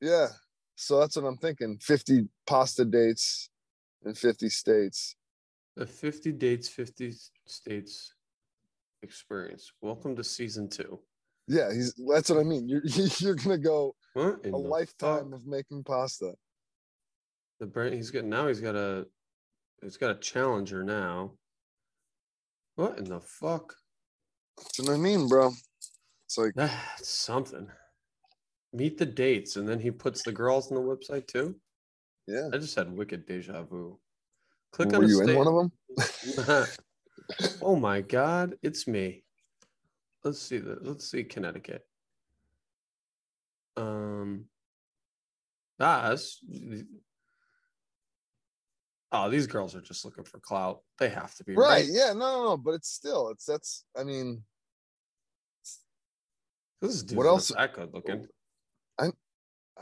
yeah, 0.00 0.28
so 0.76 1.00
that's 1.00 1.16
what 1.16 1.24
I'm 1.24 1.36
thinking. 1.38 1.78
Fifty 1.80 2.28
pasta 2.46 2.84
dates 2.84 3.48
in 4.04 4.14
fifty 4.14 4.48
states. 4.48 5.16
The 5.76 5.86
50 5.86 6.32
dates, 6.32 6.68
50 6.68 7.14
states 7.46 8.12
experience. 9.02 9.72
Welcome 9.80 10.16
to 10.16 10.24
season 10.24 10.68
two. 10.68 10.98
Yeah, 11.46 11.72
he's. 11.72 11.94
That's 12.12 12.28
what 12.28 12.40
I 12.40 12.42
mean. 12.42 12.68
You're 12.68 12.82
you're 13.18 13.36
gonna 13.36 13.56
go 13.56 13.94
a 14.16 14.48
lifetime 14.50 15.30
fuck? 15.30 15.40
of 15.40 15.46
making 15.46 15.84
pasta. 15.84 16.34
The 17.60 17.66
brain. 17.66 17.92
He's 17.94 18.10
got 18.10 18.24
now. 18.24 18.48
He's 18.48 18.60
got 18.60 18.74
a. 18.76 19.06
He's 19.82 19.96
got 19.96 20.10
a 20.10 20.20
challenger 20.20 20.84
now. 20.84 21.32
What 22.76 22.98
in 22.98 23.04
the 23.04 23.20
fuck? 23.20 23.74
That's 24.56 24.78
what 24.80 24.90
I 24.90 24.96
mean, 24.96 25.28
bro. 25.28 25.52
It's 26.26 26.38
like 26.38 26.52
That's 26.56 27.08
something. 27.08 27.68
Meet 28.72 28.98
the 28.98 29.06
dates, 29.06 29.56
and 29.56 29.68
then 29.68 29.80
he 29.80 29.90
puts 29.90 30.22
the 30.22 30.32
girls 30.32 30.70
on 30.70 30.76
the 30.76 30.82
website 30.82 31.26
too. 31.26 31.56
yeah. 32.26 32.48
I 32.52 32.58
just 32.58 32.76
had 32.76 32.92
wicked 32.96 33.26
deja 33.26 33.62
vu. 33.62 33.98
Click 34.72 34.90
Were 34.90 34.98
on 34.98 35.04
a 35.04 35.08
you 35.08 35.20
in 35.22 35.36
one 35.36 35.48
of 35.48 35.54
them? 35.54 36.66
oh 37.62 37.76
my 37.76 38.00
god, 38.00 38.54
it's 38.62 38.86
me. 38.86 39.24
Let's 40.22 40.40
see 40.40 40.58
the 40.58 40.78
let's 40.82 41.10
see 41.10 41.24
Connecticut. 41.24 41.84
Um 43.76 44.44
ah, 45.80 46.10
that's, 46.10 46.38
oh, 49.12 49.30
these 49.30 49.46
girls 49.46 49.74
are 49.74 49.80
just 49.80 50.04
looking 50.04 50.24
for 50.24 50.38
clout. 50.38 50.80
They 50.98 51.08
have 51.08 51.34
to 51.36 51.44
be 51.44 51.54
Right. 51.54 51.86
Yeah. 51.88 52.12
No, 52.12 52.18
no, 52.18 52.44
no. 52.44 52.56
But 52.56 52.72
it's 52.72 52.88
still. 52.88 53.28
It's 53.28 53.44
that's. 53.44 53.84
I 53.96 54.04
mean, 54.04 54.42
This 56.80 57.02
dude's 57.02 57.14
What 57.14 57.26
else- 57.26 57.48
that 57.48 57.74
good 57.74 57.92
looking. 57.92 58.26
I 58.98 59.10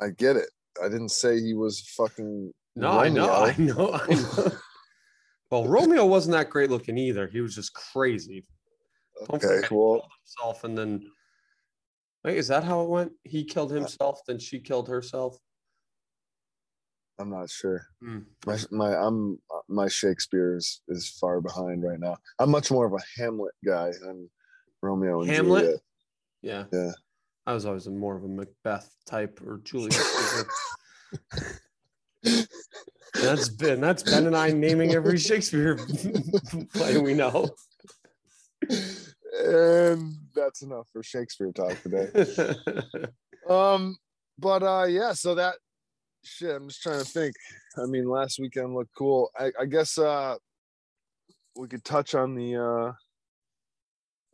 I 0.00 0.11
get 0.11 0.37
it. 0.37 0.50
I 0.82 0.88
didn't 0.88 1.11
say 1.11 1.40
he 1.40 1.54
was 1.54 1.80
fucking. 1.80 2.52
No, 2.76 2.90
I 2.90 3.08
know, 3.08 3.32
I 3.32 3.54
know, 3.58 3.92
I 3.92 4.14
know. 4.14 4.52
well, 5.50 5.66
Romeo 5.66 6.06
wasn't 6.06 6.35
that 6.35 6.50
great 6.50 6.70
looking 6.70 6.97
either. 6.97 7.26
He 7.26 7.40
was 7.40 7.54
just 7.54 7.75
crazy. 7.75 8.44
Don't 9.28 9.42
Okay. 9.44 9.66
Well, 9.70 10.08
himself 10.23 10.62
and 10.62 10.78
then 10.78 11.11
wait, 12.25 12.38
is 12.38 12.49
that 12.49 12.62
how 12.62 12.82
it 12.82 12.88
went? 12.88 13.12
He 13.25 13.42
killed 13.44 13.73
himself, 13.73 14.20
then 14.26 14.38
she 14.38 14.61
killed 14.61 14.88
herself. 14.88 15.38
I'm 17.18 17.30
not 17.30 17.50
sure. 17.50 17.87
Hmm. 18.00 18.18
My 18.46 18.58
my 18.70 18.96
I'm 18.96 19.38
my 19.68 19.88
Shakespeare 19.88 20.56
is, 20.56 20.82
is 20.88 21.10
far 21.20 21.40
behind 21.40 21.82
right 21.82 21.98
now. 21.98 22.16
I'm 22.38 22.50
much 22.50 22.70
more 22.70 22.87
of 22.87 22.92
a 22.92 23.20
Hamlet 23.20 23.54
guy 23.64 23.90
than 24.00 24.30
Romeo 24.82 25.22
and 25.22 25.30
Hamlet? 25.30 25.62
Juliet. 25.62 25.80
Yeah. 26.42 26.64
Yeah. 26.72 26.92
I 27.46 27.54
was 27.54 27.66
always 27.66 27.87
a 27.87 27.90
more 27.90 28.16
of 28.16 28.25
a 28.25 28.28
Macbeth 28.28 28.88
type 29.06 29.40
or 29.44 29.60
Julius 29.64 29.96
Caesar. 32.22 32.46
that's 33.14 33.48
Ben. 33.48 33.80
That's 33.80 34.02
Ben 34.02 34.26
and 34.26 34.37
I 34.37 34.50
naming 34.50 34.94
every 34.94 35.18
Shakespeare 35.18 35.76
play 36.75 36.98
we 36.98 37.14
know. 37.14 37.48
And 39.40 40.14
that's 40.34 40.62
enough 40.62 40.88
for 40.92 41.02
Shakespeare 41.02 41.52
talk 41.52 41.80
today. 41.82 42.54
Um, 43.48 43.96
but 44.38 44.62
uh, 44.62 44.84
yeah. 44.88 45.14
So 45.14 45.34
that 45.37 45.54
shit. 46.25 46.54
I'm 46.54 46.68
just 46.68 46.82
trying 46.82 46.98
to 47.00 47.04
think. 47.04 47.34
I 47.76 47.87
mean, 47.87 48.08
last 48.08 48.38
weekend 48.38 48.75
looked 48.75 48.94
cool. 48.96 49.30
I, 49.38 49.50
I 49.60 49.64
guess 49.66 49.98
uh, 49.98 50.37
we 51.56 51.68
could 51.68 51.84
touch 51.84 52.14
on 52.14 52.34
the 52.34 52.56
uh, 52.56 52.92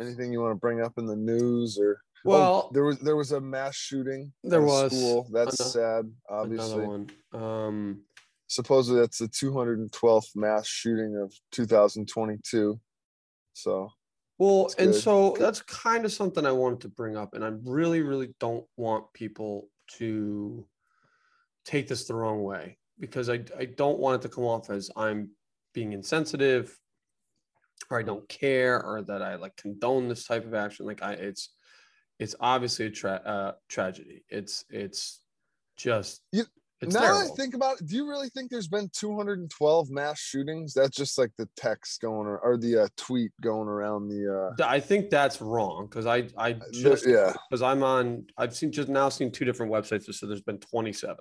anything 0.00 0.32
you 0.32 0.40
want 0.40 0.52
to 0.52 0.58
bring 0.60 0.80
up 0.82 0.92
in 0.98 1.06
the 1.06 1.16
news 1.16 1.78
or. 1.80 1.98
Oh, 2.26 2.30
well, 2.30 2.70
there 2.72 2.84
was 2.84 2.98
there 3.00 3.16
was 3.16 3.32
a 3.32 3.40
mass 3.40 3.76
shooting. 3.76 4.32
There 4.42 4.62
was. 4.62 4.92
School. 4.92 5.28
That's 5.30 5.60
Ano- 5.60 5.68
sad. 5.70 6.04
another 6.30 6.42
Obviously, 6.42 6.86
one. 6.86 7.10
Um, 7.34 8.00
supposedly 8.46 9.00
that's 9.00 9.18
the 9.18 9.28
212th 9.28 10.34
mass 10.34 10.66
shooting 10.66 11.16
of 11.22 11.32
2022. 11.52 12.80
So 13.52 13.90
Well, 14.38 14.70
and 14.78 14.92
good. 14.92 15.00
so 15.02 15.36
that's 15.38 15.60
kind 15.62 16.06
of 16.06 16.12
something 16.12 16.46
I 16.46 16.52
wanted 16.52 16.80
to 16.82 16.88
bring 16.88 17.14
up, 17.16 17.34
and 17.34 17.44
I 17.44 17.52
really, 17.64 18.00
really 18.00 18.34
don't 18.40 18.64
want 18.78 19.04
people 19.12 19.68
to 19.98 20.66
take 21.64 21.88
this 21.88 22.04
the 22.06 22.14
wrong 22.14 22.42
way 22.42 22.78
because 22.98 23.28
I 23.28 23.40
I 23.58 23.64
don't 23.66 23.98
want 23.98 24.16
it 24.22 24.28
to 24.28 24.34
come 24.34 24.44
off 24.44 24.70
as 24.70 24.90
I'm 24.96 25.30
being 25.72 25.92
insensitive 25.92 26.76
or 27.90 27.98
I 27.98 28.02
don't 28.02 28.28
care 28.28 28.82
or 28.82 29.02
that 29.02 29.22
I 29.22 29.34
like 29.36 29.56
condone 29.56 30.08
this 30.08 30.24
type 30.26 30.44
of 30.46 30.54
action. 30.54 30.86
Like 30.86 31.02
I, 31.02 31.12
it's 31.14 31.50
it's 32.20 32.34
obviously 32.40 32.86
a 32.86 32.90
tra- 32.90 33.22
uh, 33.24 33.52
tragedy. 33.68 34.24
It's 34.28 34.64
it's 34.70 35.20
just 35.76 36.20
You- 36.32 36.44
it's 36.80 36.94
now 36.94 37.00
terrible. 37.00 37.32
I 37.32 37.36
think 37.36 37.54
about 37.54 37.80
it, 37.80 37.86
do 37.86 37.96
you 37.96 38.06
really 38.08 38.28
think 38.28 38.50
there's 38.50 38.68
been 38.68 38.90
212 38.92 39.90
mass 39.90 40.20
shootings? 40.20 40.74
That's 40.74 40.94
just 40.94 41.16
like 41.16 41.30
the 41.38 41.48
text 41.56 42.00
going 42.02 42.26
or, 42.26 42.38
or 42.38 42.58
the 42.58 42.82
uh, 42.82 42.88
tweet 42.96 43.30
going 43.40 43.68
around 43.68 44.08
the 44.08 44.52
uh 44.60 44.64
I 44.68 44.80
think 44.80 45.08
that's 45.08 45.40
wrong 45.40 45.86
because 45.88 46.04
I 46.06 46.28
I 46.36 46.52
there- 46.52 46.60
just 46.72 47.06
yeah. 47.06 47.32
because 47.48 47.62
I'm 47.62 47.82
on 47.82 48.26
I've 48.36 48.54
seen 48.54 48.70
just 48.70 48.88
now 48.88 49.08
seen 49.08 49.32
two 49.32 49.44
different 49.44 49.72
websites 49.72 50.04
that 50.06 50.12
said 50.14 50.28
there's 50.28 50.42
been 50.42 50.58
27 50.58 51.16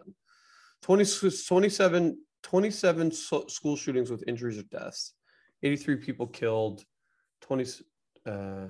20 0.84 1.02
s- 1.02 1.46
27 1.46 2.18
27 2.44 3.12
so- 3.12 3.48
school 3.48 3.76
shootings 3.76 4.12
with 4.12 4.24
injuries 4.28 4.58
or 4.60 4.64
deaths. 4.64 5.14
83 5.64 5.96
people 5.96 6.28
killed. 6.28 6.84
20 7.42 7.64
s- 7.64 7.84
uh 8.26 8.68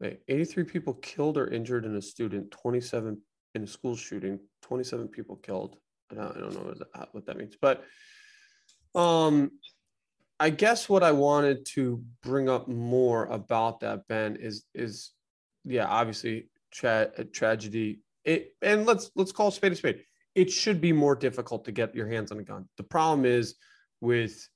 wait 0.00 0.20
83 0.28 0.64
people 0.64 0.94
killed 0.94 1.36
or 1.36 1.48
injured 1.48 1.84
in 1.84 1.96
a 1.96 2.02
student. 2.02 2.50
27 2.50 3.20
in 3.54 3.62
a 3.62 3.66
school 3.66 3.96
shooting. 3.96 4.38
27 4.62 5.08
people 5.08 5.36
killed. 5.36 5.76
I 6.10 6.14
don't, 6.14 6.36
I 6.36 6.40
don't 6.40 6.54
know 6.54 6.60
what 6.60 6.78
that, 6.78 7.08
what 7.12 7.26
that 7.26 7.36
means. 7.36 7.56
But 7.60 7.84
um 8.94 9.50
I 10.40 10.50
guess 10.50 10.88
what 10.88 11.02
I 11.02 11.12
wanted 11.12 11.64
to 11.74 12.02
bring 12.22 12.48
up 12.48 12.66
more 12.68 13.26
about 13.26 13.80
that, 13.80 14.06
Ben, 14.08 14.36
is 14.36 14.64
is 14.74 15.10
yeah, 15.64 15.86
obviously 15.86 16.50
tra- 16.70 17.10
tragedy. 17.32 18.00
It 18.24 18.54
and 18.62 18.86
let's 18.86 19.10
let's 19.16 19.32
call 19.32 19.48
a 19.48 19.52
spade 19.52 19.72
a 19.72 19.76
spade. 19.76 20.04
It 20.34 20.50
should 20.50 20.80
be 20.80 20.92
more 20.92 21.14
difficult 21.14 21.64
to 21.64 21.72
get 21.72 21.94
your 21.94 22.08
hands 22.08 22.32
on 22.32 22.38
a 22.38 22.42
gun. 22.42 22.68
The 22.76 22.82
problem 22.82 23.24
is 23.24 23.54
with 24.00 24.48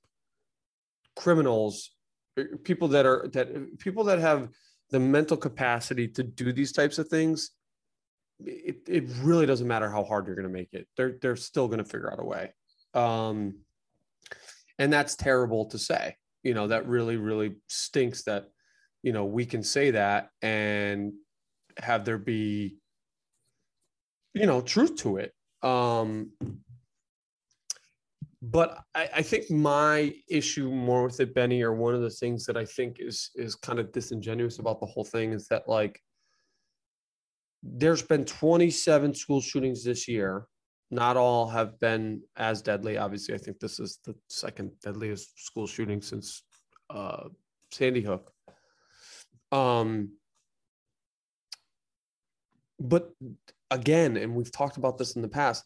criminals, 1.17 1.91
uh, 2.38 2.45
people 2.64 2.88
that 2.88 3.07
are 3.07 3.29
that 3.33 3.79
people 3.79 4.05
that 4.05 4.19
have 4.19 4.49
the 4.91 5.01
mental 5.01 5.37
capacity 5.37 6.09
to 6.09 6.23
do 6.23 6.53
these 6.53 6.73
types 6.73 6.99
of 6.99 7.09
things. 7.09 7.51
It, 8.41 8.83
it 8.87 9.05
really 9.21 9.47
doesn't 9.47 9.67
matter 9.67 9.91
how 9.91 10.05
hard 10.05 10.27
you're 10.27 10.37
going 10.37 10.47
to 10.47 10.53
make 10.53 10.73
it. 10.73 10.87
They're 10.97 11.17
they're 11.21 11.37
still 11.37 11.67
going 11.67 11.79
to 11.79 11.85
figure 11.85 12.12
out 12.12 12.21
a 12.21 12.25
way. 12.25 12.53
Um, 12.95 13.59
and 14.79 14.93
that's 14.93 15.17
terrible 15.17 15.67
to 15.67 15.79
say 15.79 16.17
you 16.43 16.55
know 16.55 16.69
that 16.69 16.87
really 16.88 17.17
really 17.17 17.57
stinks 17.67 18.23
that 18.23 18.49
you 19.03 19.12
know 19.12 19.25
we 19.25 19.45
can 19.45 19.62
say 19.62 19.91
that 19.91 20.31
and 20.43 21.12
have 21.79 22.05
there 22.05 22.19
be 22.19 22.77
you 24.35 24.47
know 24.47 24.61
truth 24.61 24.97
to 24.97 25.17
it 25.17 25.33
um 25.62 26.31
but 28.40 28.79
I, 28.94 29.09
I 29.16 29.23
think 29.23 29.51
my 29.51 30.14
issue 30.31 30.71
more 30.71 31.05
with 31.05 31.18
it 31.21 31.35
benny 31.35 31.62
or 31.62 31.75
one 31.75 31.94
of 31.94 32.03
the 32.03 32.11
things 32.11 32.44
that 32.47 32.57
i 32.57 32.64
think 32.64 32.97
is 33.01 33.31
is 33.35 33.55
kind 33.55 33.79
of 33.79 33.92
disingenuous 33.92 34.59
about 34.59 34.81
the 34.81 34.87
whole 34.87 35.05
thing 35.05 35.33
is 35.33 35.49
that 35.49 35.68
like 35.68 36.01
there's 37.62 38.03
been 38.03 38.25
27 38.25 39.14
school 39.14 39.40
shootings 39.40 39.83
this 39.83 40.07
year 40.07 40.47
not 40.90 41.16
all 41.16 41.49
have 41.49 41.79
been 41.81 42.23
as 42.37 42.62
deadly. 42.62 42.97
Obviously, 42.97 43.35
I 43.35 43.38
think 43.38 43.59
this 43.59 43.79
is 43.79 43.99
the 44.05 44.14
second 44.29 44.73
deadliest 44.83 45.44
school 45.44 45.66
shooting 45.66 46.01
since 46.01 46.42
uh, 46.90 47.25
Sandy 47.71 48.01
Hook. 48.03 48.33
Um, 49.53 50.12
but 52.81 53.11
again, 53.70 54.16
and 54.16 54.35
we've 54.35 54.52
talked 54.52 54.76
about 54.76 54.98
this 54.98 55.16
in 55.16 55.22
the 55.22 55.28
past, 55.28 55.64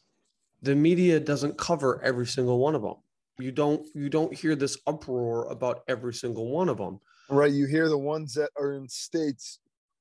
the 0.62 0.74
media 0.74 1.18
doesn't 1.20 1.58
cover 1.58 2.00
every 2.02 2.26
single 2.26 2.58
one 2.58 2.74
of 2.74 2.82
them. 2.82 2.96
You 3.38 3.50
don't 3.50 3.86
you 3.94 4.08
don't 4.08 4.32
hear 4.34 4.54
this 4.54 4.78
uproar 4.86 5.46
about 5.46 5.82
every 5.88 6.14
single 6.14 6.48
one 6.50 6.68
of 6.68 6.76
them. 6.76 7.00
Right. 7.28 7.52
You 7.52 7.66
hear 7.66 7.88
the 7.88 7.98
ones 7.98 8.34
that 8.34 8.50
are 8.58 8.72
in 8.74 8.88
states 8.88 9.58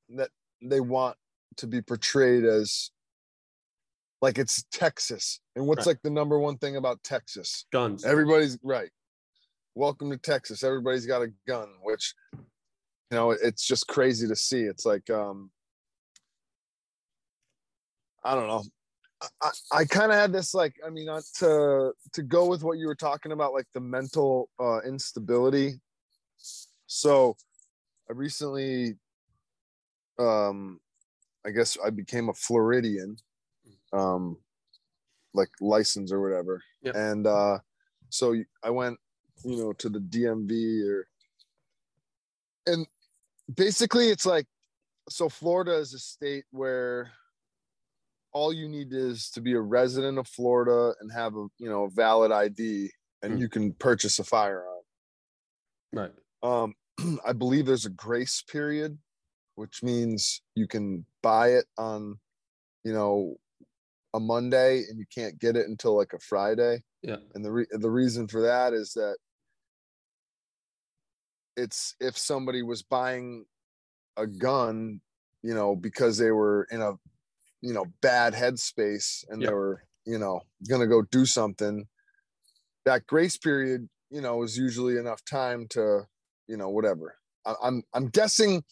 that 0.10 0.30
they 0.62 0.80
want 0.82 1.16
to 1.58 1.68
be 1.68 1.82
portrayed 1.82 2.44
as 2.44 2.92
like 4.22 4.38
it's 4.38 4.66
Texas. 4.72 5.40
And 5.56 5.66
what's 5.66 5.88
Right. 5.88 5.94
like 5.94 6.02
the 6.04 6.10
number 6.10 6.38
one 6.38 6.58
thing 6.58 6.76
about 6.76 7.02
Texas? 7.04 7.66
Guns. 7.72 8.06
Everybody's 8.06 8.60
right. 8.64 8.92
Welcome 9.74 10.12
to 10.12 10.18
Texas. 10.18 10.64
Everybody's 10.64 11.06
got 11.06 11.22
a 11.22 11.34
gun, 11.48 11.70
which 11.84 12.14
you 12.34 13.18
know, 13.18 13.32
it's 13.32 13.66
just 13.66 13.88
crazy 13.88 14.28
to 14.28 14.36
see. 14.36 14.64
It's 14.64 14.86
like 14.86 15.10
um 15.10 15.52
I 18.24 18.36
don't 18.36 18.48
know. 18.48 18.64
I, 19.42 19.50
I, 19.72 19.86
kind 19.86 20.12
of 20.12 20.18
had 20.18 20.34
this 20.34 20.56
like, 20.56 20.74
I 20.86 20.90
mean, 20.90 21.06
not 21.06 21.24
to 21.36 21.94
to 22.14 22.24
go 22.24 22.48
with 22.48 22.64
what 22.64 22.80
you 22.80 22.88
were 22.88 22.96
talking 22.96 23.32
about, 23.32 23.54
like 23.54 23.68
the 23.74 23.80
mental 23.80 24.50
uh 24.60 24.82
instability. 24.82 25.80
So 26.88 27.36
I 28.10 28.14
recently 28.14 28.96
um 30.18 30.80
I 31.46 31.52
guess 31.52 31.78
I 31.84 31.90
became 31.90 32.30
a 32.30 32.34
Floridian, 32.34 33.18
um, 33.94 34.38
like 35.34 35.50
license 35.60 36.12
or 36.12 36.22
whatever. 36.22 36.62
Yep. 36.84 36.96
And 36.96 37.28
uh, 37.28 37.60
so 38.10 38.36
I 38.64 38.70
went, 38.70 38.98
you 39.44 39.58
know, 39.58 39.74
to 39.74 39.90
the 39.90 40.00
DMV 40.00 40.88
or, 40.88 41.08
and 42.68 42.86
basically 43.56 44.10
it's 44.10 44.26
like, 44.26 44.46
so 45.10 45.30
Florida 45.30 45.76
is 45.76 45.94
a 45.94 46.00
state 46.00 46.46
where 46.52 47.12
all 48.34 48.54
you 48.54 48.68
need 48.68 48.94
is 48.94 49.30
to 49.32 49.42
be 49.42 49.54
a 49.54 49.60
resident 49.62 50.18
of 50.18 50.28
Florida 50.28 50.94
and 51.00 51.12
have 51.12 51.36
a 51.36 51.48
you 51.58 51.70
know 51.70 51.84
a 51.86 51.90
valid 51.90 52.32
ID, 52.32 52.90
and 53.22 53.34
Hmm. 53.34 53.40
you 53.40 53.50
can 53.50 53.74
purchase 53.74 54.20
a 54.20 54.24
firearm. 54.24 54.84
Right. 55.94 56.12
Um, 56.44 56.76
I 57.26 57.34
believe 57.34 57.66
there's 57.66 57.86
a 57.86 57.90
grace 57.92 58.42
period, 58.42 58.98
which 59.56 59.84
means 59.84 60.42
you 60.56 60.68
can 60.68 61.06
buy 61.22 61.50
it 61.50 61.66
on, 61.78 62.20
you 62.84 62.94
know, 62.94 63.36
a 64.14 64.20
Monday 64.20 64.84
and 64.90 64.98
you 65.00 65.06
can't 65.14 65.38
get 65.40 65.56
it 65.56 65.68
until 65.68 65.96
like 65.96 66.14
a 66.14 66.20
Friday. 66.20 66.84
Yeah. 67.02 67.18
And 67.36 67.44
the 67.44 67.52
re- 67.52 67.68
the 67.72 67.90
reason 67.90 68.28
for 68.28 68.42
that 68.42 68.74
is 68.74 68.94
that 68.94 69.18
it's 71.58 71.96
if 72.00 72.18
somebody 72.18 72.62
was 72.64 72.82
buying 72.82 73.46
a 74.18 74.26
gun, 74.28 75.02
you 75.44 75.54
know, 75.54 75.76
because 75.76 76.18
they 76.18 76.32
were 76.32 76.68
in 76.72 76.82
a 76.82 76.94
you 77.62 77.74
know 77.74 77.86
bad 78.02 78.34
headspace 78.34 79.24
and 79.30 79.42
Yep. 79.42 79.50
they 79.50 79.54
were 79.54 79.84
you 80.06 80.18
know 80.18 80.42
gonna 80.70 80.88
go 80.88 81.02
do 81.04 81.26
something. 81.26 81.88
That 82.86 83.06
grace 83.08 83.38
period, 83.38 83.90
you 84.10 84.22
know, 84.22 84.44
is 84.44 84.58
usually 84.58 84.98
enough 84.98 85.24
time 85.26 85.68
to 85.70 86.08
you 86.48 86.58
know 86.58 86.70
whatever. 86.70 87.18
I, 87.46 87.56
I'm 87.64 87.84
I'm 87.94 88.08
guessing 88.10 88.64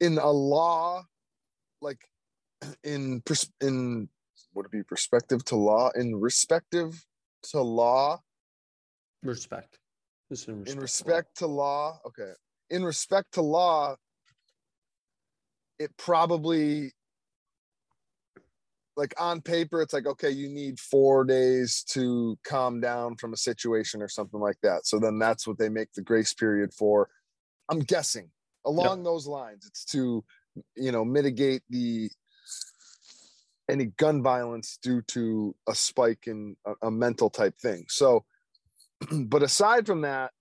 in 0.00 0.18
a 0.18 0.30
law, 0.30 1.04
like 1.80 2.00
in 2.84 3.22
pers- 3.22 3.50
in 3.60 4.08
would 4.54 4.66
it 4.66 4.72
be 4.72 4.82
perspective 4.82 5.44
to 5.46 5.56
law 5.56 5.90
in 5.94 6.16
respective 6.16 7.04
to 7.44 7.60
law 7.60 8.20
Respect. 9.22 9.78
In 10.30 10.36
respect. 10.36 10.70
in 10.76 10.80
respect 10.80 11.36
to 11.38 11.46
law 11.46 12.00
okay 12.06 12.32
in 12.70 12.84
respect 12.84 13.32
to 13.34 13.42
law 13.42 13.96
it 15.78 15.90
probably 15.96 16.92
like 18.98 19.14
on 19.16 19.40
paper 19.40 19.80
it's 19.80 19.92
like 19.94 20.06
okay 20.06 20.30
you 20.30 20.48
need 20.48 20.78
four 20.78 21.24
days 21.24 21.84
to 21.84 22.36
calm 22.44 22.80
down 22.80 23.14
from 23.16 23.32
a 23.32 23.36
situation 23.36 24.02
or 24.02 24.08
something 24.08 24.40
like 24.40 24.58
that. 24.62 24.86
So 24.86 24.98
then 24.98 25.18
that's 25.18 25.46
what 25.46 25.56
they 25.56 25.68
make 25.68 25.92
the 25.92 26.02
grace 26.02 26.34
period 26.34 26.74
for. 26.74 27.08
I'm 27.70 27.80
guessing 27.80 28.30
along 28.66 29.04
those 29.04 29.26
lines 29.26 29.64
it's 29.66 29.84
to 29.86 30.24
you 30.76 30.92
know 30.92 31.04
mitigate 31.04 31.62
the 31.70 32.10
any 33.70 33.86
gun 33.86 34.22
violence 34.22 34.78
due 34.82 35.00
to 35.02 35.54
a 35.68 35.74
spike 35.74 36.24
in 36.26 36.56
a, 36.66 36.88
a 36.88 36.90
mental 36.90 37.30
type 37.30 37.56
thing. 37.58 37.84
So 37.88 38.24
but 39.26 39.42
aside 39.42 39.86
from 39.86 40.00
that 40.02 40.32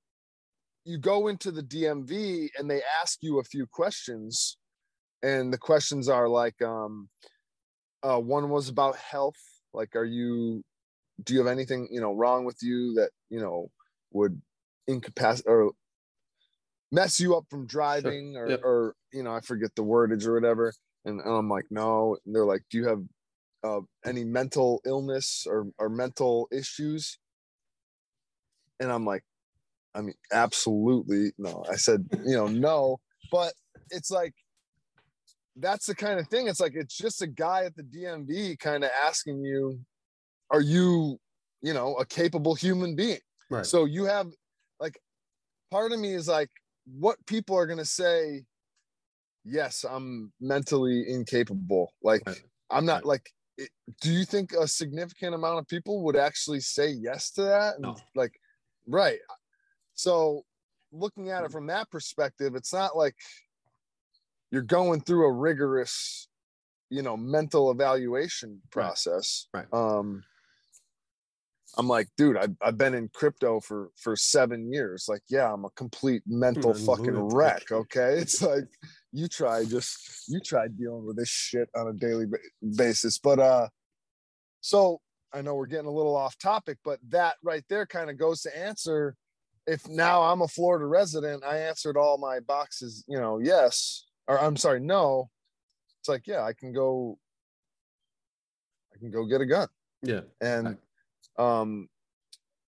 you 0.84 0.98
go 0.98 1.28
into 1.28 1.52
the 1.52 1.62
DMV 1.62 2.50
and 2.58 2.72
they 2.72 2.82
ask 3.02 3.20
you 3.22 3.40
a 3.40 3.44
few 3.44 3.68
questions, 3.68 4.58
and 5.22 5.52
the 5.52 5.58
questions 5.58 6.08
are 6.08 6.30
like, 6.30 6.62
um, 6.62 7.10
uh, 8.04 8.20
one 8.20 8.50
was 8.50 8.70
about 8.70 8.96
health, 8.96 9.38
like, 9.74 9.96
are 9.96 10.06
you, 10.06 10.64
do 11.24 11.34
you 11.34 11.40
have 11.40 11.48
anything 11.48 11.88
you 11.92 12.00
know 12.02 12.14
wrong 12.14 12.46
with 12.46 12.58
you 12.62 12.94
that 12.96 13.10
you 13.30 13.40
know 13.40 13.70
would 14.12 14.42
incapacitate 14.88 15.50
or 15.50 15.72
mess 16.92 17.20
you 17.20 17.36
up 17.36 17.46
from 17.50 17.66
driving, 17.66 18.38
or 18.38 18.50
Yep. 18.50 18.62
or 18.64 18.96
you 19.12 19.24
know, 19.24 19.34
I 19.34 19.42
forget 19.42 19.72
the 19.76 19.84
wordage 19.84 20.26
or 20.26 20.34
whatever, 20.34 20.74
and 21.06 21.22
I'm 21.22 21.50
like, 21.50 21.66
no, 21.70 22.18
and 22.26 22.36
they're 22.36 22.46
like, 22.46 22.64
do 22.70 22.78
you 22.78 22.88
have 22.88 23.04
uh, 23.64 23.82
any 24.06 24.24
mental 24.24 24.82
illness 24.86 25.46
or 25.48 25.68
or 25.78 25.90
mental 25.90 26.48
issues? 26.52 27.18
And 28.80 28.92
I'm 28.92 29.06
like. 29.06 29.24
I 29.96 30.02
mean, 30.02 30.14
absolutely 30.32 31.32
no. 31.40 31.64
I 31.72 31.76
said, 31.76 32.06
you 32.24 32.36
know, 32.36 32.46
no, 32.46 33.00
but 33.32 33.54
it's 33.90 34.12
like 34.12 34.36
that's 35.60 35.86
the 35.86 35.96
kind 35.96 36.20
of 36.20 36.28
thing. 36.28 36.48
It's 36.48 36.60
like 36.60 36.76
it's 36.76 36.98
just 36.98 37.22
a 37.22 37.28
guy 37.28 37.64
at 37.66 37.76
the 37.76 37.84
DMV 37.84 38.60
kind 38.60 38.84
of 38.84 38.92
asking 39.06 39.44
you, 39.44 39.80
are 40.52 40.62
you, 40.62 41.18
you 41.62 41.74
know, 41.74 41.96
a 41.96 42.06
capable 42.06 42.56
human 42.56 42.96
being? 42.96 43.20
Right. 43.50 43.66
So 43.66 43.86
you 43.86 44.06
have 44.06 44.28
like 44.80 45.00
part 45.72 45.92
of 45.92 46.00
me 46.00 46.14
is 46.14 46.28
like, 46.28 46.50
what 46.86 47.18
people 47.26 47.58
are 47.58 47.66
gonna 47.66 47.86
say, 47.86 48.44
yes, 49.44 49.84
I'm 49.84 50.32
mentally 50.40 51.06
incapable. 51.10 51.94
Like 52.02 52.24
Right. 52.26 52.42
I'm 52.70 52.86
not 52.86 52.98
Right. 52.98 53.06
like 53.06 53.32
it, 53.58 53.70
do 54.02 54.12
you 54.12 54.24
think 54.24 54.54
a 54.54 54.68
significant 54.68 55.34
amount 55.34 55.60
of 55.60 55.68
people 55.68 56.04
would 56.04 56.16
actually 56.16 56.60
say 56.60 56.90
yes 56.90 57.32
to 57.32 57.42
that? 57.44 57.76
And, 57.76 57.82
No. 57.84 57.98
Like, 58.16 58.40
right. 58.88 59.20
So 59.96 60.44
looking 60.92 61.30
at 61.32 61.44
it 61.44 61.52
from 61.52 61.68
that 61.68 61.90
perspective, 61.90 62.56
it's 62.56 62.72
not 62.72 62.96
like 62.96 63.16
you're 64.52 64.62
going 64.62 65.02
through 65.02 65.26
a 65.26 65.32
rigorous, 65.32 66.28
you 66.90 67.02
know, 67.02 67.18
mental 67.18 67.72
evaluation 67.72 68.62
process. 68.72 69.48
Right. 69.54 69.68
Um 69.72 70.24
I'm 71.78 71.88
like, 71.88 72.08
dude, 72.18 72.38
I've, 72.38 72.56
I've 72.62 72.78
been 72.78 72.96
in 72.96 73.10
crypto 73.14 73.60
for 73.60 73.92
for 73.98 74.16
seven 74.16 74.74
years. 74.74 75.06
Like, 75.08 75.22
yeah, 75.30 75.54
I'm 75.54 75.64
a 75.64 75.70
complete 75.72 76.24
mental 76.26 76.74
fucking 76.86 77.30
wreck. 77.30 77.72
Okay, 77.72 78.14
it's 78.18 78.42
like 78.42 78.68
you 79.12 79.28
try 79.28 79.64
just 79.64 80.28
you 80.28 80.40
try 80.40 80.68
dealing 80.68 81.06
with 81.06 81.18
this 81.18 81.30
shit 81.30 81.70
on 81.76 81.88
a 81.88 81.94
daily 81.94 82.26
basis. 82.76 83.20
But 83.20 83.40
uh, 83.40 83.68
so 84.62 85.02
I 85.34 85.42
know 85.42 85.56
we're 85.56 85.68
getting 85.68 85.88
a 85.88 85.92
little 85.94 86.16
off 86.16 86.38
topic, 86.40 86.80
but 86.84 87.00
that 87.10 87.36
right 87.44 87.64
there 87.70 87.86
kind 87.86 88.10
of 88.10 88.18
goes 88.18 88.42
to 88.42 88.58
answer. 88.58 89.16
If 89.68 89.88
now 89.90 90.24
I'm 90.24 90.42
a 90.42 90.48
Florida 90.48 90.86
resident, 90.86 91.44
I 91.44 91.58
answered 91.58 91.98
all 91.98 92.18
my 92.18 92.40
boxes. 92.40 93.04
You 93.08 93.20
know, 93.20 93.40
yes, 93.40 94.07
or 94.28 94.40
I'm 94.40 94.58
sorry, 94.58 94.80
no. 94.80 95.30
It's 96.00 96.10
like, 96.10 96.28
yeah, 96.28 96.44
I 96.44 96.54
can 96.54 96.74
go. 96.74 97.18
I 98.94 99.00
can 99.00 99.12
go 99.12 99.26
get 99.26 99.42
a 99.42 99.46
gun 99.46 99.68
Yeah. 100.02 100.22
and 100.42 100.78
um 101.38 101.88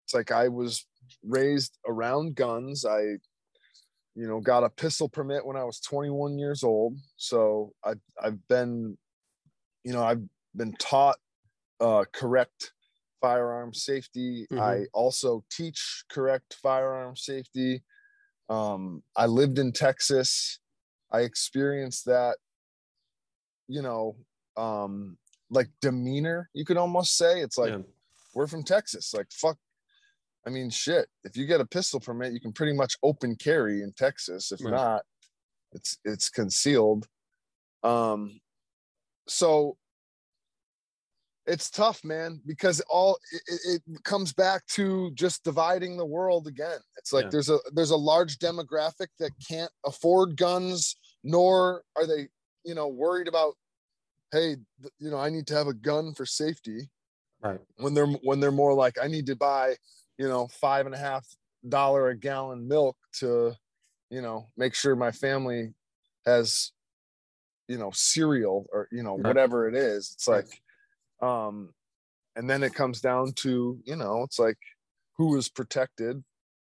it's 0.03 0.13
like 0.13 0.31
i 0.31 0.47
was 0.47 0.85
raised 1.23 1.77
around 1.87 2.35
guns 2.35 2.85
i 2.85 2.99
you 3.01 4.27
know 4.27 4.39
got 4.39 4.63
a 4.63 4.69
pistol 4.69 5.09
permit 5.09 5.43
when 5.43 5.57
i 5.57 5.63
was 5.63 5.79
21 5.79 6.37
years 6.37 6.63
old 6.63 6.97
so 7.17 7.73
i've 7.83 7.99
i've 8.21 8.47
been 8.47 8.95
you 9.83 9.91
know 9.93 10.03
i've 10.03 10.21
been 10.55 10.73
taught 10.73 11.17
uh 11.79 12.03
correct 12.13 12.73
firearm 13.21 13.73
safety 13.73 14.45
Mhm. 14.51 14.59
i 14.59 14.85
also 14.93 15.43
teach 15.49 16.03
correct 16.11 16.57
firearm 16.61 17.15
safety 17.15 17.81
um 18.49 19.01
i 19.15 19.25
lived 19.25 19.57
in 19.57 19.71
texas 19.71 20.59
i 21.11 21.21
experienced 21.21 22.05
that 22.05 22.37
you 23.67 23.81
know 23.81 24.15
um 24.57 25.17
like 25.49 25.67
demeanor 25.81 26.49
you 26.53 26.65
could 26.65 26.77
almost 26.77 27.17
say 27.17 27.41
it's 27.41 27.57
like 27.57 27.71
yeah. 27.71 27.79
we're 28.33 28.47
from 28.47 28.63
Texas. 28.63 29.13
Like, 29.13 29.27
fuck. 29.31 29.57
I 30.45 30.49
mean, 30.49 30.69
shit. 30.69 31.07
If 31.23 31.35
you 31.35 31.45
get 31.45 31.61
a 31.61 31.65
pistol 31.65 31.99
permit, 31.99 32.33
you 32.33 32.39
can 32.39 32.53
pretty 32.53 32.73
much 32.73 32.95
open 33.03 33.35
carry 33.35 33.81
in 33.81 33.91
Texas. 33.93 34.51
If 34.51 34.63
Right. 34.63 34.71
not, 34.71 35.01
it's 35.73 35.97
it's 36.05 36.29
concealed. 36.29 37.07
Um, 37.83 38.39
so 39.27 39.77
it's 41.49 41.69
tough, 41.71 42.03
man, 42.03 42.39
because 42.45 42.79
all 42.89 43.17
it, 43.31 43.41
it 43.47 43.81
it 43.88 44.03
comes 44.03 44.31
back 44.33 44.65
to 44.67 45.12
just 45.15 45.43
dividing 45.43 45.97
the 45.97 46.05
world 46.05 46.47
again. 46.47 46.79
It's 46.97 47.12
like 47.12 47.25
Yeah. 47.25 47.29
there's 47.31 47.49
a 47.49 47.59
there's 47.73 47.89
a 47.91 47.97
large 47.97 48.38
demographic 48.38 49.07
that 49.17 49.31
can't 49.45 49.71
afford 49.85 50.38
guns, 50.38 50.95
nor 51.23 51.83
are 51.95 52.05
they, 52.05 52.27
you 52.63 52.75
know, 52.75 52.88
worried 52.88 53.27
about, 53.27 53.55
hey, 54.31 54.57
you 54.99 55.09
know, 55.09 55.17
I 55.17 55.29
need 55.29 55.47
to 55.47 55.55
have 55.55 55.67
a 55.67 55.73
gun 55.73 56.13
for 56.13 56.25
safety 56.25 56.89
Right. 57.41 57.59
when 57.77 57.93
they're 57.95 58.07
when 58.23 58.39
they're 58.39 58.51
more 58.51 58.73
like 58.73 58.97
I 59.01 59.07
need 59.07 59.25
to 59.27 59.35
buy, 59.35 59.75
you 60.17 60.27
know, 60.27 60.47
five 60.47 60.85
and 60.85 60.93
a 60.93 60.99
half 60.99 61.25
dollar 61.67 62.09
a 62.09 62.15
gallon 62.17 62.67
milk 62.67 62.95
to, 63.19 63.55
you 64.12 64.21
know, 64.21 64.49
make 64.55 64.75
sure 64.75 64.95
my 64.95 65.12
family 65.12 65.73
has, 66.25 66.73
you 67.67 67.77
know, 67.77 67.89
cereal 67.91 68.67
or 68.71 68.88
you 68.91 69.01
know 69.03 69.15
Right. 69.15 69.25
whatever 69.25 69.67
it 69.67 69.75
is. 69.75 70.12
It's 70.13 70.27
like, 70.27 70.62
um, 71.21 71.73
and 72.36 72.49
then 72.49 72.63
it 72.63 72.73
comes 72.73 73.01
down 73.01 73.34
to 73.38 73.79
you 73.86 73.95
know, 73.95 74.23
it's 74.23 74.39
like 74.39 74.58
who 75.17 75.36
is 75.38 75.49
protected. 75.49 76.23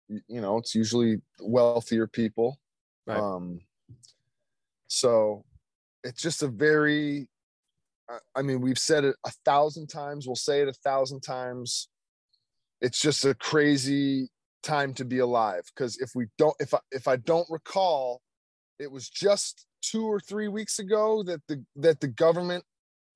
You, 0.07 0.21
you 0.27 0.41
know, 0.41 0.57
it's 0.57 0.75
usually 0.75 1.21
wealthier 1.39 2.07
people. 2.07 2.59
Right. 3.07 3.17
Um, 3.17 3.61
so 4.87 5.45
it's 6.03 6.21
just 6.21 6.43
a 6.43 6.47
very 6.47 7.27
I- 8.09 8.19
I 8.35 8.41
mean, 8.41 8.61
we've 8.61 8.79
said 8.79 9.05
it 9.05 9.15
a 9.25 9.31
thousand 9.45 9.87
times. 9.87 10.27
We'll 10.27 10.35
say 10.35 10.61
it 10.61 10.67
a 10.67 10.73
thousand 10.73 11.21
times. 11.21 11.87
It's 12.81 12.99
just 12.99 13.23
a 13.25 13.33
crazy 13.33 14.29
time 14.61 14.93
to 14.95 15.05
be 15.05 15.19
alive. 15.19 15.63
Because 15.73 15.97
if 15.97 16.11
we 16.15 16.27
don't, 16.37 16.55
if 16.59 16.73
I 16.73 16.79
if 16.91 17.07
I 17.07 17.15
don't 17.15 17.47
recall, 17.49 18.21
it 18.79 18.91
was 18.91 19.09
just 19.09 19.65
two 19.81 20.05
or 20.05 20.19
three 20.19 20.47
weeks 20.47 20.79
ago 20.79 21.23
that 21.23 21.41
the 21.47 21.63
that 21.77 22.01
the 22.01 22.07
government 22.07 22.65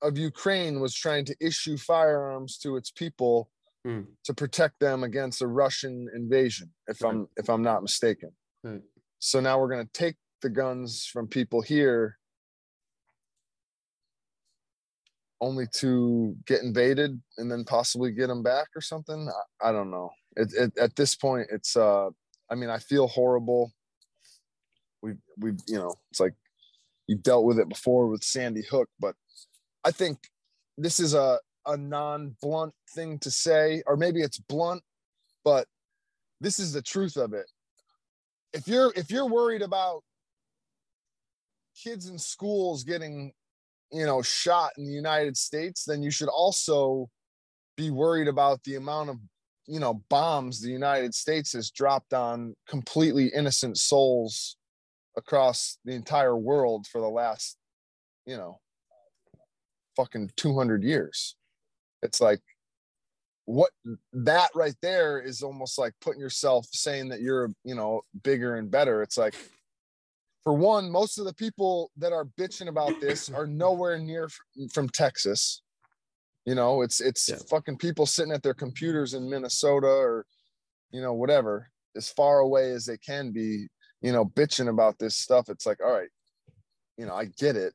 of 0.01 0.17
Ukraine 0.17 0.79
was 0.79 0.93
trying 0.93 1.25
to 1.25 1.35
issue 1.39 1.77
firearms 1.77 2.57
to 2.59 2.75
its 2.77 2.91
people 2.91 3.49
Hmm. 3.85 4.01
to 4.25 4.33
protect 4.33 4.79
them 4.79 5.03
against 5.03 5.41
a 5.41 5.47
Russian 5.47 6.09
invasion, 6.13 6.73
if 6.87 7.01
Right. 7.01 7.11
I'm 7.11 7.27
if 7.37 7.49
I'm 7.49 7.61
not 7.61 7.81
mistaken. 7.81 8.35
Right. 8.63 8.81
So 9.19 9.39
now 9.39 9.59
we're 9.59 9.69
gonna 9.69 9.89
take 9.93 10.17
the 10.41 10.49
guns 10.49 11.05
from 11.05 11.27
people 11.27 11.61
here 11.61 12.17
only 15.39 15.67
to 15.67 16.35
get 16.45 16.63
invaded 16.63 17.21
and 17.37 17.51
then 17.51 17.63
possibly 17.63 18.11
get 18.11 18.27
them 18.27 18.43
back 18.43 18.67
or 18.75 18.81
something. 18.81 19.29
I, 19.61 19.69
I 19.69 19.71
don't 19.71 19.91
know. 19.91 20.09
It, 20.35 20.51
it, 20.53 20.77
at 20.77 20.95
this 20.95 21.15
point, 21.15 21.47
it's 21.51 21.75
uh, 21.75 22.09
I 22.49 22.55
mean, 22.55 22.69
I 22.69 22.79
feel 22.79 23.07
horrible. 23.07 23.71
We 25.01 25.13
we 25.37 25.51
you 25.67 25.77
know, 25.77 25.93
it's 26.11 26.19
like 26.19 26.33
you 27.07 27.15
dealt 27.15 27.45
with 27.45 27.59
it 27.59 27.69
before 27.69 28.07
with 28.07 28.23
Sandy 28.23 28.63
Hook, 28.63 28.89
but 28.99 29.15
I 29.87 29.91
think 29.91 30.17
this 30.77 30.99
is 30.99 31.13
a 31.13 31.39
a 31.65 31.77
non-blunt 31.77 32.73
thing 32.93 33.19
to 33.19 33.31
say, 33.31 33.83
or 33.87 33.95
maybe 33.95 34.21
it's 34.21 34.37
blunt, 34.37 34.81
but 35.45 35.65
this 36.41 36.59
is 36.59 36.73
the 36.73 36.81
truth 36.81 37.15
of 37.15 37.33
it. 37.33 37.45
If 38.51 38.67
you're 38.67 38.91
if 38.97 39.09
you're 39.09 39.29
worried 39.29 39.61
about 39.61 40.03
kids 41.81 42.09
in 42.09 42.19
schools 42.19 42.83
getting 42.83 43.31
you 43.89 44.05
know 44.05 44.21
shot 44.21 44.71
in 44.77 44.85
the 44.85 44.91
United 44.91 45.37
States, 45.37 45.85
then 45.85 46.03
you 46.03 46.11
should 46.11 46.27
also 46.27 47.09
be 47.77 47.89
worried 47.89 48.27
about 48.27 48.61
the 48.65 48.75
amount 48.75 49.09
of 49.09 49.17
you 49.67 49.79
know 49.79 50.03
bombs 50.09 50.59
the 50.59 50.69
United 50.69 51.15
States 51.15 51.53
has 51.53 51.71
dropped 51.71 52.13
on 52.13 52.55
completely 52.67 53.27
innocent 53.33 53.77
souls 53.77 54.57
across 55.15 55.77
the 55.85 55.93
entire 55.93 56.35
world 56.35 56.87
for 56.87 56.99
the 56.99 57.07
last 57.07 57.55
you 58.25 58.35
know 58.35 58.59
fucking 59.97 60.31
200 60.37 60.83
years. 60.83 61.35
It's 62.03 62.21
like 62.21 62.39
what 63.45 63.71
that 64.13 64.49
right 64.55 64.75
there 64.81 65.19
is 65.19 65.41
almost 65.41 65.77
like 65.79 65.93
putting 66.01 66.21
yourself 66.21 66.67
saying 66.71 67.09
that 67.09 67.21
you're 67.21 67.49
you 67.63 67.75
know 67.75 68.01
bigger 68.23 68.55
and 68.55 68.69
better. 68.69 69.01
It's 69.01 69.17
like 69.17 69.35
for 70.43 70.53
one 70.53 70.89
most 70.91 71.17
of 71.17 71.25
the 71.25 71.33
people 71.33 71.91
that 71.97 72.13
are 72.13 72.25
bitching 72.39 72.67
about 72.67 72.99
this 73.01 73.29
are 73.29 73.47
nowhere 73.47 73.97
near 73.97 74.29
from 74.73 74.87
texas. 74.89 75.61
You 76.45 76.55
know 76.55 76.81
it's 76.83 77.01
it's 77.01 77.27
Yeah. 77.29 77.37
fucking 77.49 77.77
people 77.77 78.05
sitting 78.05 78.33
at 78.33 78.43
their 78.43 78.53
computers 78.53 79.13
in 79.13 79.29
minnesota 79.29 79.87
or 79.87 80.25
you 80.91 81.01
know 81.01 81.13
whatever 81.13 81.69
as 81.95 82.09
far 82.09 82.39
away 82.39 82.71
as 82.71 82.85
they 82.85 82.97
can 82.97 83.31
be 83.31 83.67
you 84.01 84.11
know 84.11 84.25
bitching 84.25 84.69
about 84.69 84.99
this 84.99 85.17
stuff. 85.17 85.49
It's 85.49 85.65
like 85.65 85.79
all 85.83 85.91
right 85.91 86.09
you 86.97 87.05
know 87.05 87.13
i 87.13 87.25
get 87.25 87.55
it 87.55 87.73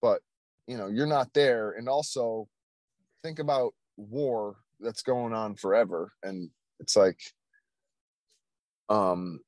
but 0.00 0.20
you 0.68 0.76
know 0.76 0.86
you're 0.86 1.06
not 1.06 1.32
there. 1.34 1.72
And 1.72 1.88
also 1.88 2.46
think 3.24 3.40
about 3.40 3.74
war 3.96 4.56
that's 4.78 5.02
going 5.02 5.34
on 5.34 5.56
forever. 5.56 6.12
And 6.22 6.50
it's 6.78 6.94
like 6.94 7.18
um 8.88 9.40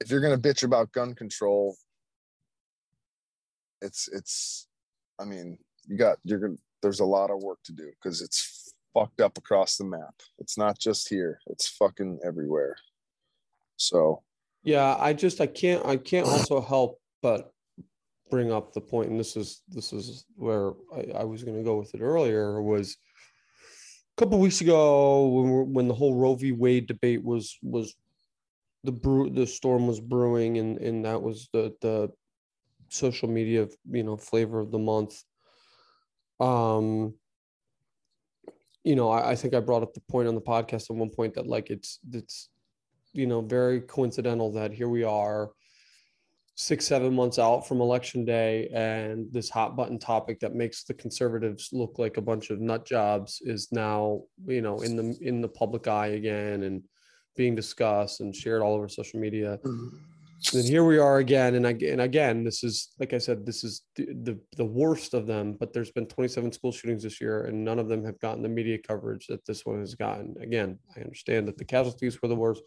if 0.00 0.10
you're 0.10 0.20
going 0.20 0.38
to 0.38 0.48
bitch 0.48 0.64
about 0.64 0.92
gun 0.92 1.14
control 1.14 1.76
it's 3.80 4.06
it's 4.12 4.66
i 5.18 5.24
mean 5.24 5.56
you 5.86 5.96
got 5.96 6.18
you're 6.24 6.38
gonna 6.38 6.56
there's 6.82 7.00
a 7.00 7.04
lot 7.04 7.30
of 7.30 7.42
work 7.42 7.58
to 7.64 7.72
do 7.72 7.90
because 8.02 8.20
it's 8.20 8.74
fucked 8.92 9.20
up 9.20 9.38
across 9.38 9.76
the 9.76 9.84
map. 9.84 10.14
It's 10.38 10.56
not 10.56 10.78
just 10.78 11.08
here. 11.08 11.40
It's 11.46 11.66
fucking 11.68 12.20
everywhere. 12.24 12.76
So 13.76 14.22
Yeah, 14.62 14.96
I 14.98 15.14
just 15.14 15.40
I 15.40 15.46
can't 15.46 15.84
I 15.84 15.96
can't 15.96 16.28
also 16.28 16.60
help 16.60 17.00
but 17.22 17.53
bring 18.34 18.50
up 18.50 18.72
the 18.72 18.80
point, 18.80 19.10
and 19.10 19.20
this 19.20 19.36
is 19.36 19.62
this 19.68 19.92
is 19.92 20.24
where 20.34 20.72
I, 20.92 21.20
I 21.20 21.24
was 21.24 21.44
going 21.44 21.56
to 21.56 21.62
go 21.62 21.78
with 21.78 21.94
it 21.94 22.00
earlier 22.00 22.60
was 22.60 22.96
a 24.16 24.20
couple 24.20 24.40
weeks 24.40 24.60
ago 24.60 25.28
when 25.28 25.72
when 25.72 25.88
the 25.88 25.94
whole 25.94 26.16
Roe 26.16 26.34
v. 26.34 26.50
Wade 26.50 26.88
debate 26.88 27.22
was 27.22 27.56
was 27.62 27.94
the 28.82 28.90
brew 28.90 29.30
the 29.30 29.46
storm 29.46 29.86
was 29.86 30.00
brewing, 30.00 30.58
and 30.58 30.78
and 30.78 31.04
that 31.04 31.22
was 31.22 31.48
the 31.52 31.72
the 31.80 32.10
social 32.88 33.28
media 33.28 33.68
you 33.88 34.02
know 34.02 34.16
flavor 34.16 34.58
of 34.58 34.72
the 34.72 34.80
month. 34.80 35.22
Um, 36.40 37.14
you 38.82 38.96
know, 38.96 39.10
I, 39.10 39.30
I 39.30 39.36
think 39.36 39.54
I 39.54 39.60
brought 39.60 39.84
up 39.84 39.94
the 39.94 40.08
point 40.10 40.26
on 40.26 40.34
the 40.34 40.40
podcast 40.40 40.90
at 40.90 40.96
one 40.96 41.10
point 41.10 41.34
that 41.34 41.46
like 41.46 41.70
it's 41.70 42.00
it's 42.12 42.48
you 43.12 43.28
know, 43.28 43.40
very 43.40 43.80
coincidental 43.80 44.50
that 44.52 44.72
here 44.72 44.88
we 44.88 45.04
are 45.04 45.50
six, 46.56 46.86
seven 46.86 47.14
months 47.14 47.38
out 47.38 47.66
from 47.66 47.80
election 47.80 48.24
day, 48.24 48.68
and 48.72 49.26
this 49.32 49.50
hot 49.50 49.76
button 49.76 49.98
topic 49.98 50.40
that 50.40 50.54
makes 50.54 50.84
the 50.84 50.94
conservatives 50.94 51.70
look 51.72 51.98
like 51.98 52.16
a 52.16 52.22
bunch 52.22 52.50
of 52.50 52.60
nut 52.60 52.86
jobs 52.86 53.40
is 53.44 53.68
now, 53.72 54.22
you 54.46 54.62
know, 54.62 54.80
in 54.80 54.96
the 54.96 55.16
in 55.20 55.40
the 55.40 55.48
public 55.48 55.88
eye 55.88 56.08
again 56.08 56.62
and 56.62 56.82
being 57.36 57.54
discussed 57.54 58.20
and 58.20 58.34
shared 58.34 58.62
all 58.62 58.74
over 58.74 58.88
social 58.88 59.18
media. 59.18 59.58
Mm-hmm. 59.64 59.96
And 60.52 60.64
here 60.64 60.84
we 60.84 60.98
are 60.98 61.18
again, 61.18 61.54
and 61.54 61.66
again, 61.66 61.92
and 61.92 62.00
again, 62.02 62.44
this 62.44 62.62
is 62.62 62.92
like 63.00 63.14
I 63.14 63.18
said, 63.18 63.46
this 63.46 63.64
is 63.64 63.82
the, 63.96 64.04
the 64.04 64.40
the 64.56 64.64
worst 64.64 65.14
of 65.14 65.26
them. 65.26 65.56
But 65.58 65.72
there's 65.72 65.90
been 65.90 66.06
27 66.06 66.52
school 66.52 66.70
shootings 66.70 67.02
this 67.02 67.20
year, 67.20 67.46
and 67.46 67.64
none 67.64 67.78
of 67.78 67.88
them 67.88 68.04
have 68.04 68.20
gotten 68.20 68.42
the 68.42 68.48
media 68.48 68.78
coverage 68.78 69.26
that 69.28 69.44
this 69.46 69.64
one 69.64 69.80
has 69.80 69.94
gotten. 69.94 70.36
Again, 70.40 70.78
I 70.96 71.00
understand 71.00 71.48
that 71.48 71.56
the 71.56 71.64
casualties 71.64 72.20
were 72.20 72.28
the 72.28 72.36
worst. 72.36 72.62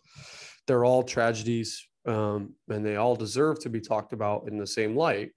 They're 0.66 0.86
all 0.86 1.04
tragedies, 1.04 1.88
um, 2.08 2.54
and 2.70 2.86
they 2.86 2.96
all 2.96 3.16
deserve 3.16 3.60
to 3.60 3.70
be 3.70 3.82
talked 3.82 4.14
about 4.14 4.48
in 4.48 4.58
the 4.58 4.68
same 4.68 4.96
light. 4.96 5.32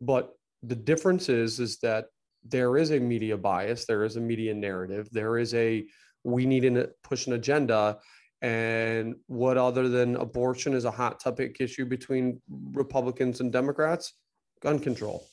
But 0.00 0.34
the 0.62 0.74
difference 0.74 1.28
is, 1.28 1.60
is 1.60 1.78
that 1.78 2.06
there 2.44 2.76
is 2.76 2.90
a 2.90 2.98
media 2.98 3.36
bias, 3.36 3.84
there 3.84 4.04
is 4.04 4.16
a 4.16 4.20
media 4.20 4.54
narrative, 4.54 5.08
there 5.12 5.38
is 5.38 5.54
a 5.54 5.86
we 6.24 6.46
need 6.46 6.60
to 6.60 6.90
push 7.02 7.26
an 7.26 7.32
agenda 7.34 7.98
and 8.42 9.14
what 9.26 9.56
other 9.56 9.88
than 9.88 10.16
abortion 10.16 10.74
is 10.74 10.84
a 10.84 10.90
hot 10.90 11.20
topic 11.20 11.58
issue 11.60 11.86
between 11.86 12.42
Republicans 12.72 13.40
and 13.40 13.52
Democrats? 13.52 14.14
Gun 14.60 14.80
control. 14.80 15.24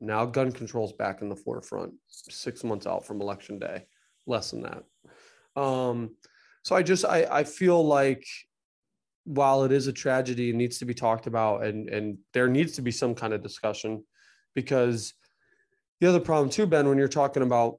Now 0.00 0.24
gun 0.26 0.52
control 0.52 0.86
is 0.86 0.92
back 0.92 1.22
in 1.22 1.28
the 1.28 1.36
forefront, 1.36 1.94
six 2.08 2.62
months 2.62 2.86
out 2.86 3.04
from 3.04 3.20
election 3.20 3.58
day, 3.58 3.86
less 4.26 4.52
than 4.52 4.62
that. 4.62 4.84
Um, 5.60 6.16
so 6.62 6.76
I 6.76 6.82
just 6.82 7.04
I, 7.04 7.26
I 7.30 7.44
feel 7.44 7.84
like 7.84 8.24
while 9.26 9.64
it 9.64 9.72
is 9.72 9.88
a 9.88 9.92
tragedy, 9.92 10.50
it 10.50 10.56
needs 10.56 10.78
to 10.78 10.84
be 10.84 10.94
talked 10.94 11.26
about 11.26 11.64
and 11.64 11.88
and 11.88 12.18
there 12.32 12.48
needs 12.48 12.72
to 12.74 12.82
be 12.82 12.92
some 12.92 13.14
kind 13.14 13.34
of 13.34 13.42
discussion 13.42 14.02
because 14.54 15.12
the 16.00 16.08
other 16.08 16.20
problem 16.20 16.48
too, 16.48 16.66
Ben, 16.66 16.88
when 16.88 16.96
you're 16.96 17.08
talking 17.08 17.42
about 17.42 17.78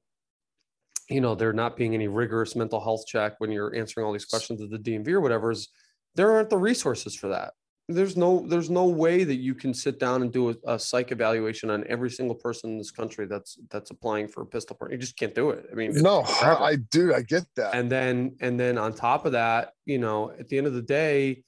you 1.09 1.21
know 1.21 1.35
there 1.35 1.53
not 1.53 1.77
being 1.77 1.93
any 1.93 2.09
rigorous 2.09 2.55
mental 2.55 2.81
health 2.81 3.05
check 3.07 3.35
when 3.39 3.49
you're 3.49 3.73
answering 3.73 4.05
all 4.05 4.11
these 4.11 4.25
questions 4.25 4.61
at 4.61 4.69
the 4.69 4.77
DMV 4.77 5.07
or 5.07 5.21
whatever 5.21 5.51
is 5.51 5.69
there 6.15 6.31
aren't 6.31 6.49
the 6.49 6.57
resources 6.57 7.15
for 7.15 7.29
that. 7.29 7.53
There's 7.89 8.17
no 8.17 8.45
there's 8.47 8.69
no 8.69 8.85
way 8.87 9.23
that 9.23 9.35
you 9.35 9.55
can 9.55 9.73
sit 9.73 9.97
down 9.97 10.21
and 10.21 10.31
do 10.31 10.49
a, 10.49 10.55
a 10.73 10.79
psych 10.79 11.13
evaluation 11.13 11.69
on 11.69 11.85
every 11.87 12.09
single 12.09 12.35
person 12.35 12.71
in 12.71 12.77
this 12.77 12.91
country 12.91 13.25
that's 13.25 13.57
that's 13.69 13.91
applying 13.91 14.27
for 14.27 14.41
a 14.41 14.45
pistol 14.45 14.75
permit. 14.75 14.93
You 14.93 14.97
just 14.97 15.17
can't 15.17 15.33
do 15.33 15.51
it. 15.51 15.65
I 15.71 15.75
mean, 15.75 15.93
no. 15.93 16.23
I, 16.41 16.55
I 16.71 16.75
do 16.75 17.13
i 17.13 17.21
get 17.21 17.45
that 17.55 17.73
and 17.73 17.89
then 17.89 18.35
and 18.41 18.59
then 18.59 18.77
on 18.77 18.93
top 18.93 19.25
of 19.25 19.31
that, 19.31 19.71
you 19.85 19.99
know, 19.99 20.31
at 20.37 20.49
the 20.49 20.57
end 20.57 20.67
of 20.67 20.73
the 20.73 20.81
day, 20.81 21.43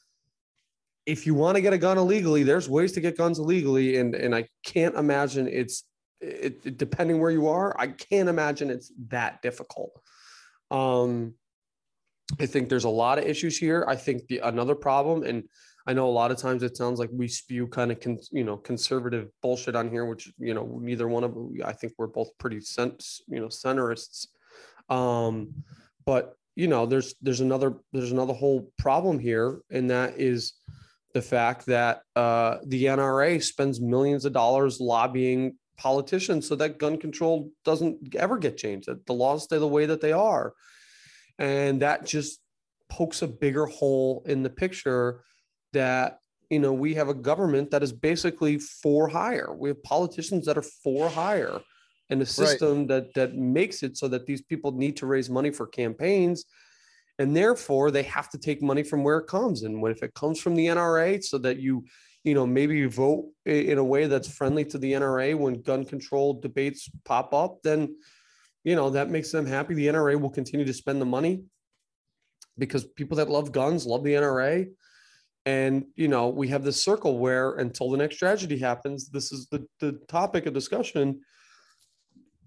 if 1.06 1.26
you 1.26 1.34
want 1.34 1.56
to 1.56 1.62
get 1.62 1.74
a 1.74 1.78
gun 1.78 1.98
illegally, 1.98 2.44
there's 2.44 2.70
ways 2.70 2.92
to 2.94 3.02
get 3.02 3.18
guns 3.18 3.40
illegally, 3.40 3.98
and 3.98 4.16
and 4.16 4.34
I 4.36 4.48
can't 4.64 4.96
imagine 4.96 5.48
it's 5.48 5.84
it, 6.22 6.62
it- 6.64 6.78
depending 6.78 7.20
where 7.20 7.32
you 7.32 7.48
are. 7.48 7.76
I 7.80 7.88
can't 7.88 8.30
imagine 8.30 8.70
it's 8.70 8.92
that 9.10 9.42
difficult. 9.42 9.92
Um, 10.72 11.34
I 12.40 12.46
think 12.46 12.70
there's 12.70 12.84
a 12.84 12.90
lot 12.90 13.18
of 13.18 13.26
issues 13.26 13.58
here. 13.58 13.84
I 13.88 13.96
think 13.96 14.28
the 14.28 14.40
another 14.40 14.76
problem, 14.76 15.24
and 15.24 15.44
I 15.90 15.94
know 15.94 16.08
a 16.08 16.12
lot 16.12 16.30
of 16.30 16.38
times 16.38 16.62
it 16.62 16.78
sounds 16.78 17.00
like 17.00 17.10
we 17.12 17.28
spew 17.28 17.66
kind 17.66 17.92
of 17.92 18.00
con, 18.00 18.20
you 18.32 18.44
know 18.44 18.58
conservative 18.58 19.30
bullshit 19.42 19.76
on 19.76 19.90
here, 19.90 20.06
which 20.06 20.32
you 20.38 20.54
know 20.54 20.78
neither 20.80 21.08
one 21.08 21.24
of 21.24 21.36
I 21.66 21.74
think 21.74 21.94
we're 21.98 22.06
both 22.06 22.30
pretty 22.38 22.62
you 22.78 23.40
know 23.40 23.48
centerists. 23.48 24.28
Um, 24.88 25.52
but 26.06 26.36
you 26.56 26.68
know 26.68 26.86
there's 26.86 27.16
there's 27.24 27.42
another 27.42 27.74
there's 27.92 28.12
another 28.12 28.36
whole 28.36 28.72
problem 28.78 29.18
here, 29.18 29.62
and 29.72 29.90
that 29.90 30.20
is 30.20 30.54
the 31.16 31.24
fact 31.24 31.66
that 31.66 32.04
uh, 32.16 32.58
the 32.68 32.86
NRA 32.86 33.42
spends 33.42 33.82
millions 33.82 34.26
of 34.26 34.34
dollars 34.34 34.80
lobbying 34.80 35.58
politicians 35.76 36.48
so 36.48 36.56
that 36.58 36.78
gun 36.78 37.00
control 37.00 37.50
doesn't 37.66 38.16
ever 38.16 38.38
get 38.38 38.58
changed, 38.58 38.88
that 38.88 39.08
the 39.08 39.14
laws 39.14 39.46
stay 39.46 39.58
the 39.58 39.68
way 39.68 39.88
that 39.88 40.02
they 40.02 40.12
are. 40.12 40.54
And 41.40 41.82
that 41.82 42.06
just 42.06 42.42
pokes 42.90 43.24
a 43.24 43.28
bigger 43.28 43.66
hole 43.66 44.22
in 44.28 44.44
the 44.44 44.52
picture 44.52 45.24
that, 45.74 46.20
you 46.50 46.60
know, 46.60 46.74
we 46.74 46.96
have 46.96 47.10
a 47.10 47.14
government 47.14 47.72
that 47.72 47.84
is 47.84 47.92
basically 47.92 48.58
for 48.58 49.08
hire. 49.08 49.54
We 49.54 49.70
have 49.70 49.84
politicians 49.84 50.46
that 50.46 50.58
are 50.58 50.64
for 50.84 51.10
hire 51.10 51.62
and 52.10 52.22
a 52.22 52.26
system 52.26 52.88
that 52.88 53.14
that 53.14 53.36
makes 53.36 53.84
it 53.84 53.98
so 53.98 54.08
that 54.08 54.26
these 54.26 54.42
people 54.42 54.72
need 54.72 54.98
to 54.98 55.06
raise 55.06 55.30
money 55.30 55.52
for 55.52 55.68
campaigns 55.68 56.46
and 57.20 57.36
therefore 57.36 57.92
they 57.92 58.02
have 58.02 58.30
to 58.30 58.40
take 58.40 58.64
money 58.64 58.82
from 58.82 59.04
where 59.04 59.20
it 59.20 59.28
comes 59.28 59.62
and 59.62 59.80
what 59.80 59.92
if 59.92 60.02
it 60.02 60.14
comes 60.16 60.40
from 60.40 60.56
the 60.56 60.66
NRA 60.66 61.24
so 61.24 61.38
that 61.38 61.60
you 61.60 61.86
you 62.24 62.34
know, 62.34 62.46
maybe 62.46 62.78
you 62.78 62.90
vote 62.90 63.30
in 63.46 63.78
a 63.78 63.84
way 63.84 64.08
that's 64.08 64.28
friendly 64.28 64.66
to 64.66 64.78
the 64.78 64.94
NRA 64.94 65.38
when 65.38 65.62
gun 65.62 65.86
control 65.86 66.34
debates 66.34 66.90
pop 67.06 67.34
up, 67.34 67.60
then, 67.64 67.96
you 68.64 68.76
know, 68.76 68.90
that 68.90 69.10
makes 69.10 69.32
them 69.32 69.46
happy. 69.46 69.74
The 69.74 69.88
NRA 69.88 70.20
will 70.20 70.30
continue 70.30 70.66
to 70.66 70.74
spend 70.74 71.00
the 71.00 71.06
money 71.06 71.44
because 72.58 72.84
people 72.84 73.18
that 73.18 73.30
love 73.30 73.52
guns 73.52 73.86
love 73.86 74.04
the 74.04 74.14
NRA. 74.14 74.70
And, 75.50 75.86
you 75.96 76.08
know, 76.08 76.30
we 76.30 76.48
have 76.50 76.64
this 76.64 76.80
circle 76.80 77.18
where 77.18 77.54
until 77.54 77.90
the 77.90 77.98
next 77.98 78.18
tragedy 78.18 78.60
happens, 78.60 79.10
this 79.10 79.32
is 79.32 79.48
the, 79.48 79.66
the 79.80 79.94
topic 80.08 80.46
of 80.46 80.54
discussion. 80.54 81.22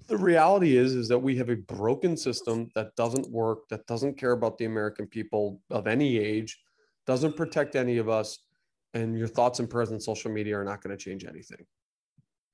The 0.06 0.16
reality 0.16 0.76
is, 0.76 0.94
is 0.94 1.08
that 1.08 1.18
we 1.18 1.36
have 1.38 1.48
a 1.48 1.56
broken 1.56 2.16
system 2.16 2.70
that 2.76 2.94
doesn't 2.94 3.28
work, 3.28 3.68
that 3.70 3.88
doesn't 3.88 4.18
care 4.18 4.30
about 4.30 4.56
the 4.56 4.66
American 4.66 5.08
people 5.08 5.60
of 5.68 5.88
any 5.88 6.16
age, 6.16 6.60
doesn't 7.04 7.36
protect 7.36 7.74
any 7.74 7.98
of 7.98 8.08
us. 8.08 8.38
And 8.94 9.18
your 9.18 9.26
thoughts 9.26 9.58
and 9.58 9.68
prayers 9.68 9.90
on 9.90 9.98
social 9.98 10.30
media 10.30 10.56
are 10.60 10.64
not 10.64 10.80
going 10.80 10.96
to 10.96 11.04
change 11.04 11.24
anything. 11.24 11.66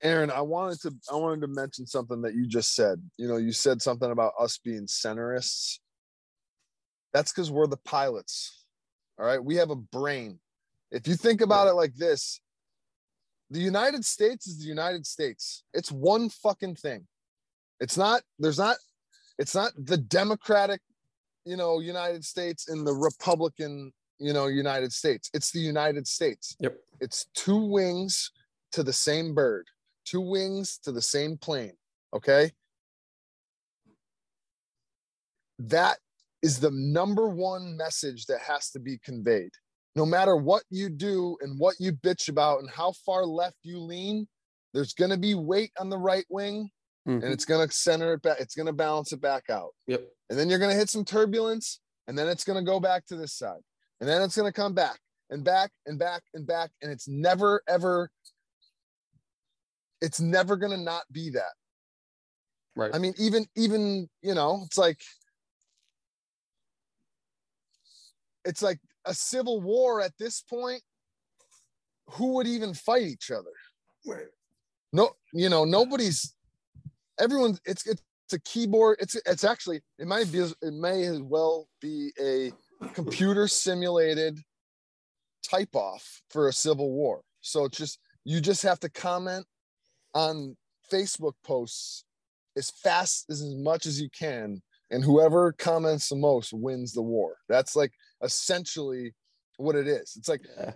Aaron, 0.01 0.31
I 0.31 0.41
wanted 0.41 0.81
to 0.81 0.95
I 1.11 1.15
wanted 1.15 1.41
to 1.41 1.47
mention 1.47 1.85
something 1.85 2.23
that 2.23 2.33
you 2.33 2.47
just 2.47 2.73
said. 2.73 2.99
You 3.17 3.27
know, 3.27 3.37
you 3.37 3.51
said 3.51 3.83
something 3.83 4.09
about 4.09 4.33
us 4.39 4.57
being 4.57 4.87
centerists. 4.87 5.77
That's 7.13 7.31
because 7.31 7.51
we're 7.51 7.67
the 7.67 7.77
pilots. 7.77 8.58
All 9.19 9.25
right. 9.25 9.43
We 9.43 9.55
have 9.55 9.69
a 9.69 9.75
brain. 9.75 10.39
If 10.91 11.07
you 11.07 11.15
think 11.15 11.41
about 11.41 11.67
it 11.67 11.73
like 11.73 11.95
this, 11.95 12.39
the 13.51 13.59
United 13.59 14.05
States 14.05 14.47
is 14.47 14.59
the 14.59 14.67
United 14.67 15.05
States. 15.05 15.63
It's 15.73 15.91
one 15.91 16.29
fucking 16.29 16.75
thing. 16.75 17.07
It's 17.79 17.97
not, 17.97 18.21
there's 18.37 18.57
not, 18.57 18.77
it's 19.37 19.55
not 19.55 19.71
the 19.77 19.97
Democratic, 19.97 20.81
you 21.45 21.57
know, 21.57 21.79
United 21.79 22.23
States 22.23 22.69
and 22.69 22.85
the 22.85 22.93
Republican, 22.93 23.91
you 24.19 24.33
know, 24.33 24.47
United 24.47 24.93
States. 24.93 25.29
It's 25.33 25.51
the 25.51 25.59
United 25.59 26.07
States. 26.07 26.55
Yep. 26.59 26.77
It's 27.01 27.25
two 27.33 27.57
wings 27.57 28.31
to 28.71 28.83
the 28.83 28.93
same 28.93 29.33
bird, 29.33 29.65
two 30.05 30.21
wings 30.21 30.77
to 30.83 30.91
the 30.91 31.01
same 31.01 31.37
plane. 31.37 31.73
Okay. 32.13 32.51
That 35.59 35.97
is 36.41 36.59
the 36.59 36.71
number 36.71 37.29
one 37.29 37.75
message 37.77 38.25
that 38.27 38.39
has 38.41 38.69
to 38.71 38.79
be 38.79 38.97
conveyed. 39.03 39.51
No 39.95 40.05
matter 40.05 40.35
what 40.35 40.63
you 40.69 40.89
do 40.89 41.37
and 41.41 41.59
what 41.59 41.75
you 41.79 41.91
bitch 41.91 42.29
about 42.29 42.59
and 42.59 42.69
how 42.69 42.93
far 43.05 43.25
left 43.25 43.57
you 43.63 43.79
lean, 43.79 44.27
there's 44.73 44.93
going 44.93 45.11
to 45.11 45.17
be 45.17 45.33
weight 45.35 45.71
on 45.79 45.89
the 45.89 45.97
right 45.97 46.25
wing 46.29 46.69
and 47.05 47.23
Mhm. 47.23 47.31
it's 47.31 47.45
going 47.45 47.67
to 47.67 47.73
center 47.73 48.13
it 48.13 48.21
back. 48.21 48.39
It's 48.39 48.55
going 48.55 48.67
to 48.67 48.73
balance 48.73 49.11
it 49.11 49.19
back 49.19 49.49
out. 49.49 49.73
Yep. 49.87 50.07
And 50.29 50.37
then 50.37 50.49
you're 50.49 50.59
going 50.59 50.71
to 50.71 50.77
hit 50.77 50.89
some 50.89 51.03
turbulence 51.03 51.79
and 52.07 52.17
then 52.17 52.27
it's 52.27 52.43
going 52.43 52.63
to 52.63 52.69
go 52.69 52.79
back 52.79 53.05
to 53.07 53.15
this 53.15 53.33
side. 53.33 53.61
And 53.99 54.07
then 54.07 54.21
it's 54.21 54.37
going 54.37 54.47
to 54.47 54.53
come 54.53 54.73
back 54.73 54.99
and 55.29 55.43
back 55.43 55.71
and 55.85 55.97
back 55.97 56.21
and 56.33 56.45
back. 56.45 56.71
And 56.81 56.91
it's 56.91 57.07
never, 57.07 57.61
ever, 57.67 58.11
it's 60.01 60.19
never 60.19 60.55
going 60.55 60.71
to 60.71 60.77
not 60.83 61.03
be 61.11 61.31
that. 61.31 61.53
Right. 62.75 62.93
I 62.93 62.99
mean, 62.99 63.13
even, 63.17 63.45
even, 63.55 64.07
you 64.21 64.35
know, 64.35 64.61
it's 64.65 64.77
like, 64.77 65.01
it's 68.49 68.61
like 68.61 68.79
a 69.05 69.13
civil 69.13 69.61
war 69.61 70.01
at 70.01 70.17
this 70.19 70.41
point. 70.41 70.81
Who 72.13 72.33
would 72.33 72.47
even 72.47 72.73
fight 72.73 73.03
each 73.03 73.29
other? 73.31 73.53
Right. 74.05 74.27
no 74.93 75.11
you 75.33 75.49
know 75.49 75.65
nobody's 75.65 76.33
everyone 77.19 77.57
it's 77.65 77.85
it's 77.85 78.01
a 78.33 78.39
keyboard 78.39 78.97
it's 78.99 79.15
it's 79.25 79.43
actually 79.43 79.81
it 79.97 80.07
might 80.07 80.31
be 80.31 80.39
it 80.39 80.73
may 80.73 81.03
as 81.05 81.21
well 81.21 81.67
be 81.81 82.11
a 82.19 82.51
computer 82.93 83.47
simulated 83.47 84.39
type 85.43 85.75
off 85.75 86.21
for 86.29 86.47
a 86.47 86.53
civil 86.53 86.91
war 86.91 87.21
so 87.41 87.65
it's 87.65 87.77
just 87.77 87.99
you 88.23 88.39
just 88.39 88.63
have 88.63 88.79
to 88.79 88.89
comment 88.89 89.45
on 90.13 90.55
facebook 90.91 91.33
posts 91.43 92.05
as 92.57 92.71
fast 92.71 93.25
as 93.29 93.41
as 93.41 93.55
much 93.55 93.85
as 93.85 94.01
you 94.01 94.09
can 94.17 94.61
and 94.91 95.03
whoever 95.03 95.51
comments 95.51 96.09
the 96.09 96.15
most 96.15 96.53
wins 96.53 96.93
the 96.93 97.01
war 97.01 97.35
that's 97.49 97.75
like 97.75 97.91
essentially 98.21 99.13
what 99.57 99.75
it 99.75 99.87
is 99.87 100.15
it's 100.17 100.29
like 100.29 100.41
Yeah. 100.57 100.73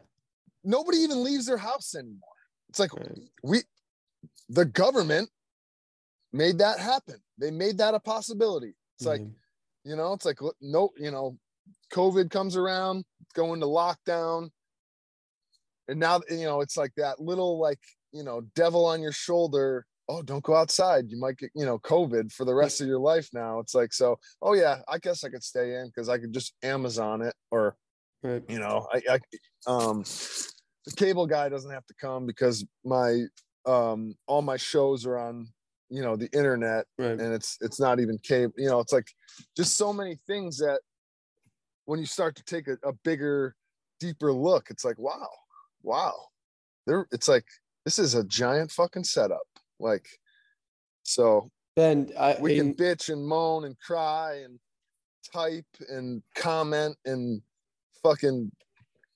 nobody 0.64 1.00
even 1.00 1.24
leaves 1.24 1.46
their 1.46 1.58
house 1.58 1.96
anymore 1.96 2.38
it's 2.70 2.80
like 2.80 2.94
Right. 2.94 3.20
we 3.44 3.64
the 4.50 4.66
government 4.66 5.30
made 6.32 6.58
that 6.60 6.80
happen 6.80 7.22
they 7.38 7.52
made 7.52 7.78
that 7.78 7.94
a 7.94 8.00
possibility 8.00 8.74
it's 8.98 9.06
like 9.06 9.22
Mhm. 9.22 9.34
you 9.84 9.96
know 9.96 10.14
it's 10.14 10.26
like 10.26 10.40
no 10.62 10.90
you 10.98 11.12
know 11.12 11.38
covid 11.92 12.30
comes 12.30 12.56
around 12.56 13.06
go 13.34 13.54
into 13.54 13.66
lockdown 13.66 14.50
and 15.88 16.00
now 16.00 16.22
you 16.30 16.44
know 16.44 16.62
it's 16.62 16.78
like 16.78 16.94
that 16.96 17.20
little 17.20 17.60
like 17.60 17.80
you 18.12 18.24
know 18.24 18.42
devil 18.56 18.86
on 18.86 19.02
your 19.02 19.12
shoulder 19.12 19.86
oh 20.10 20.22
don't 20.22 20.44
go 20.44 20.56
outside. 20.56 21.06
You 21.10 21.20
might 21.20 21.38
get 21.38 21.52
you 21.56 21.66
know 21.66 21.80
covid 21.80 22.32
for 22.32 22.46
the 22.46 22.54
rest 22.54 22.82
of 22.82 22.88
your 22.88 23.00
life 23.00 23.30
now. 23.34 23.60
It's 23.60 23.74
like 23.76 23.94
so 23.94 24.18
oh 24.42 24.54
yeah 24.54 24.80
i 24.88 24.98
guess 24.98 25.24
i 25.24 25.30
could 25.30 25.44
stay 25.44 25.76
in 25.76 25.88
because 25.88 26.10
i 26.10 26.18
could 26.18 26.34
just 26.34 26.54
amazon 26.64 27.22
it 27.22 27.34
or 27.52 27.76
Right. 28.24 28.44
you 28.48 28.60
know 28.60 28.88
i, 28.94 29.02
I 29.10 29.20
um 29.68 30.04
the 30.86 30.92
cable 30.96 31.28
guy 31.28 31.50
doesn't 31.50 31.72
have 31.72 31.86
to 31.88 31.94
come 32.00 32.26
because 32.26 32.66
my 32.86 33.24
um 33.66 34.16
all 34.28 34.42
my 34.42 34.56
shows 34.58 35.06
are 35.06 35.18
on 35.18 35.48
you 35.90 36.02
know 36.02 36.16
the 36.16 36.30
internet 36.34 36.86
Right. 36.98 37.20
and 37.20 37.34
it's 37.34 37.58
it's 37.62 37.80
not 37.80 38.00
even 38.00 38.18
cable 38.20 38.54
you 38.58 38.70
know 38.70 38.80
it's 38.80 38.94
like 38.94 39.08
just 39.58 39.76
so 39.76 39.92
many 39.92 40.18
things 40.28 40.58
that 40.60 40.80
when 41.86 42.00
you 42.00 42.06
start 42.06 42.36
to 42.38 42.44
take 42.44 42.68
a, 42.68 42.78
a 42.84 42.94
bigger 43.04 43.56
deeper 44.00 44.32
look 44.34 44.68
it's 44.70 44.86
like 44.86 44.98
wow 44.98 45.28
wow. 45.84 46.14
There 46.88 47.08
it's 47.12 47.28
like 47.28 47.46
this 47.86 48.00
is 48.00 48.16
a 48.16 48.24
giant 48.24 48.72
fucking 48.72 49.04
setup 49.04 49.48
like 49.84 50.08
so 51.04 51.52
Ben, 51.76 52.12
I, 52.20 52.38
we 52.40 52.56
can 52.56 52.74
bitch 52.74 53.10
and 53.12 53.26
moan 53.26 53.66
and 53.66 53.76
cry 53.80 54.42
and 54.46 54.60
type 55.34 55.66
and 55.90 56.22
comment 56.36 56.96
and 57.06 57.42
fucking 58.04 58.52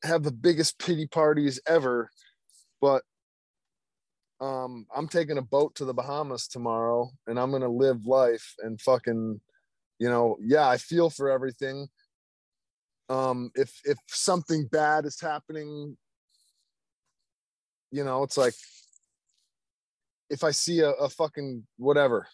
have 0.03 0.23
the 0.23 0.31
biggest 0.31 0.79
pity 0.79 1.07
parties 1.07 1.59
ever. 1.67 2.09
But 2.81 3.03
um 4.39 4.85
i'm 4.95 5.07
taking 5.07 5.39
a 5.39 5.41
boat 5.41 5.73
to 5.73 5.83
the 5.83 5.93
bahamas 5.93 6.47
tomorrow 6.47 7.09
and 7.25 7.39
i'm 7.39 7.49
gonna 7.49 7.67
live 7.67 8.05
life 8.05 8.53
and 8.59 8.79
fucking 8.81 9.41
you 9.97 10.07
know 10.07 10.37
yeah 10.39 10.67
i 10.67 10.77
feel 10.77 11.09
for 11.09 11.29
everything. 11.29 11.87
Um 13.09 13.49
if 13.55 13.79
if 13.83 13.97
something 14.07 14.67
bad 14.71 15.05
is 15.05 15.19
happening 15.19 15.97
you 17.89 18.03
know 18.03 18.21
it's 18.21 18.37
like 18.37 18.53
if 20.29 20.43
i 20.43 20.51
see 20.51 20.79
a, 20.81 20.89
a 20.91 21.09
fucking 21.09 21.65
whatever 21.77 22.27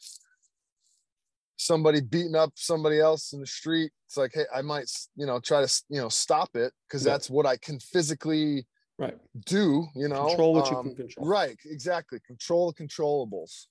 somebody 1.58 2.02
beating 2.02 2.36
up 2.36 2.52
somebody 2.56 3.00
else 3.00 3.34
in 3.34 3.40
the 3.40 3.48
street 3.48 3.92
it's 4.08 4.18
like 4.18 4.32
hey 4.34 4.44
i 4.54 4.62
might 4.62 4.90
you 5.16 5.26
know 5.26 5.40
try 5.40 5.66
to 5.66 5.84
you 5.90 6.00
know 6.02 6.10
stop 6.10 6.50
it 6.56 6.74
because 6.88 7.06
Yeah. 7.06 7.12
that's 7.14 7.30
what 7.30 7.46
i 7.46 7.56
can 7.58 7.80
physically 7.80 8.66
right. 8.98 9.18
do 9.46 9.86
you 9.96 10.08
know 10.08 10.28
Control 10.28 10.54
what 10.56 10.70
you 10.72 10.78
Um, 10.78 10.84
can 10.88 10.96
control. 10.96 11.28
right 11.28 11.58
exactly 11.66 12.20
control 12.26 12.72
the 12.72 12.84
controllables 12.84 13.68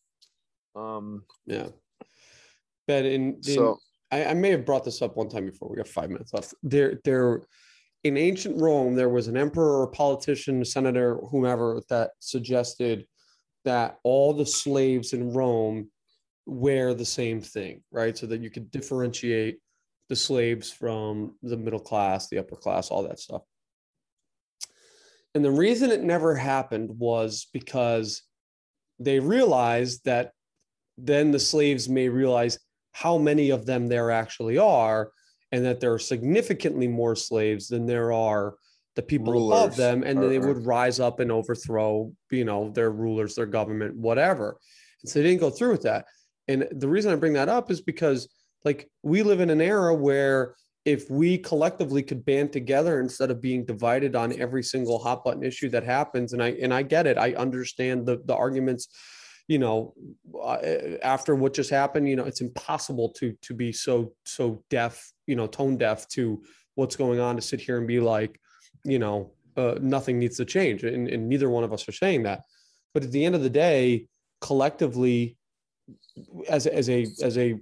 um 0.75 1.25
Yeah. 1.47 1.69
Ben, 2.89 3.05
in, 3.05 3.35
in 3.35 3.43
so 3.43 3.79
I, 4.11 4.27
I 4.27 4.35
may 4.35 4.51
have 4.51 4.65
brought 4.67 4.85
this 4.85 5.01
up 5.03 5.17
one 5.17 5.29
time 5.29 5.47
before. 5.47 5.69
We 5.69 5.77
got 5.77 5.87
five 5.87 6.11
minutes 6.11 6.33
left. 6.35 6.53
There, 6.63 6.99
there, 7.05 7.43
in 8.05 8.17
ancient 8.17 8.61
Rome, 8.61 8.95
there 8.97 9.09
was 9.09 9.29
an 9.29 9.37
emperor 9.37 9.81
or 9.81 9.87
politician, 9.87 10.65
senator, 10.65 11.17
whomever 11.31 11.81
that 11.89 12.11
suggested 12.19 13.07
that 13.65 13.99
all 14.03 14.35
the 14.35 14.47
slaves 14.47 15.13
in 15.13 15.33
Rome 15.33 15.91
wear 16.47 16.95
the 16.95 17.05
same 17.05 17.41
thing, 17.41 17.83
right? 17.91 18.17
So 18.17 18.27
that 18.27 18.41
you 18.41 18.51
could 18.51 18.71
differentiate 18.71 19.59
the 20.09 20.17
slaves 20.17 20.71
from 20.71 21.37
the 21.43 21.57
middle 21.57 21.81
class, 21.81 22.29
the 22.29 22.39
upper 22.39 22.57
class, 22.57 22.91
all 22.91 23.03
that 23.05 23.21
stuff. 23.21 23.43
And 25.35 25.45
the 25.45 25.51
reason 25.51 25.91
it 25.91 26.03
never 26.03 26.35
happened 26.35 26.91
was 26.99 27.47
because 27.53 28.23
they 28.99 29.21
realized 29.21 30.05
that 30.05 30.33
then 30.99 31.31
the 31.31 31.39
slaves 31.39 31.89
may 31.89 32.09
realize 32.09 32.59
how 32.93 33.17
many 33.17 33.51
of 33.51 33.65
them 33.65 33.89
there 33.89 34.11
actually 34.11 34.59
are 34.59 35.11
and 35.51 35.65
that 35.65 35.81
there 35.81 35.93
are 35.93 35.99
significantly 35.99 36.87
more 36.89 37.17
slaves 37.17 37.69
than 37.69 37.87
there 37.87 38.13
are 38.13 38.57
the 38.95 39.03
people 39.03 39.33
above 39.33 39.63
Rulers, 39.63 39.77
them 39.77 40.03
and 40.03 40.23
then 40.23 40.29
they 40.29 40.39
would 40.39 40.67
rise 40.67 41.01
up 41.01 41.21
and 41.21 41.33
overthrow 41.33 42.13
you 42.31 42.45
know 42.45 42.71
their 42.71 42.91
rulers 42.91 43.35
their 43.35 43.47
government 43.47 43.97
whatever. 43.97 44.59
And 45.03 45.11
so 45.11 45.19
they 45.19 45.29
didn't 45.29 45.41
go 45.41 45.51
through 45.51 45.73
with 45.73 45.83
that. 45.83 46.07
And 46.49 46.69
the 46.73 46.89
reason 46.89 47.13
i 47.13 47.17
bring 47.17 47.33
that 47.35 47.49
up 47.49 47.71
is 47.71 47.81
because 47.81 48.29
like 48.65 48.91
we 49.03 49.23
live 49.23 49.41
in 49.41 49.51
an 49.51 49.61
era 49.61 49.95
where 49.95 50.55
if 50.85 51.09
we 51.09 51.39
collectively 51.39 52.03
could 52.03 52.25
band 52.25 52.53
together 52.53 53.01
instead 53.01 53.31
of 53.31 53.41
being 53.41 53.65
divided 53.65 54.17
on 54.17 54.39
every 54.41 54.63
single 54.63 54.99
hot 54.99 55.25
button 55.25 55.45
issue 55.45 55.69
that 55.71 55.85
happens 55.85 56.33
and 56.33 56.43
i 56.43 56.51
and 56.63 56.75
i 56.75 56.83
get 56.83 57.07
it. 57.07 57.17
I 57.19 57.33
understand 57.35 58.07
the 58.07 58.21
the 58.25 58.35
arguments 58.35 58.89
you 59.49 59.59
know 59.59 59.95
uh, 60.41 60.59
after 61.03 61.35
what 61.35 61.55
just 61.55 61.71
happened 61.71 62.09
you 62.09 62.17
know 62.17 62.25
it's 62.25 62.41
impossible 62.41 63.09
to 63.11 63.33
to 63.43 63.55
be 63.55 63.73
so 63.73 64.13
so 64.25 64.63
deaf 64.71 65.13
you 65.27 65.37
know 65.37 65.47
tone 65.47 65.77
deaf 65.77 66.09
to 66.09 66.43
what's 66.75 66.97
going 66.97 67.21
on 67.21 67.37
to 67.37 67.43
sit 67.43 67.61
here 67.61 67.79
and 67.79 67.87
be 67.87 68.01
like 68.01 68.41
you 68.85 68.99
know 68.99 69.33
uh, 69.57 69.77
nothing 69.81 70.19
needs 70.19 70.37
to 70.39 70.45
change, 70.45 70.85
and, 70.85 71.09
and 71.09 71.29
neither 71.29 71.51
one 71.51 71.65
of 71.65 71.73
us 71.73 71.89
are 71.89 71.93
saying 71.93 72.23
that. 72.25 72.43
But 72.95 73.05
at 73.05 73.13
the 73.13 73.25
end 73.25 73.35
of 73.35 73.43
the 73.43 73.51
day, 73.51 74.07
collectively, 74.41 75.37
as 76.49 76.67
as 76.67 76.89
a 76.89 77.07
as 77.23 77.39
a 77.39 77.59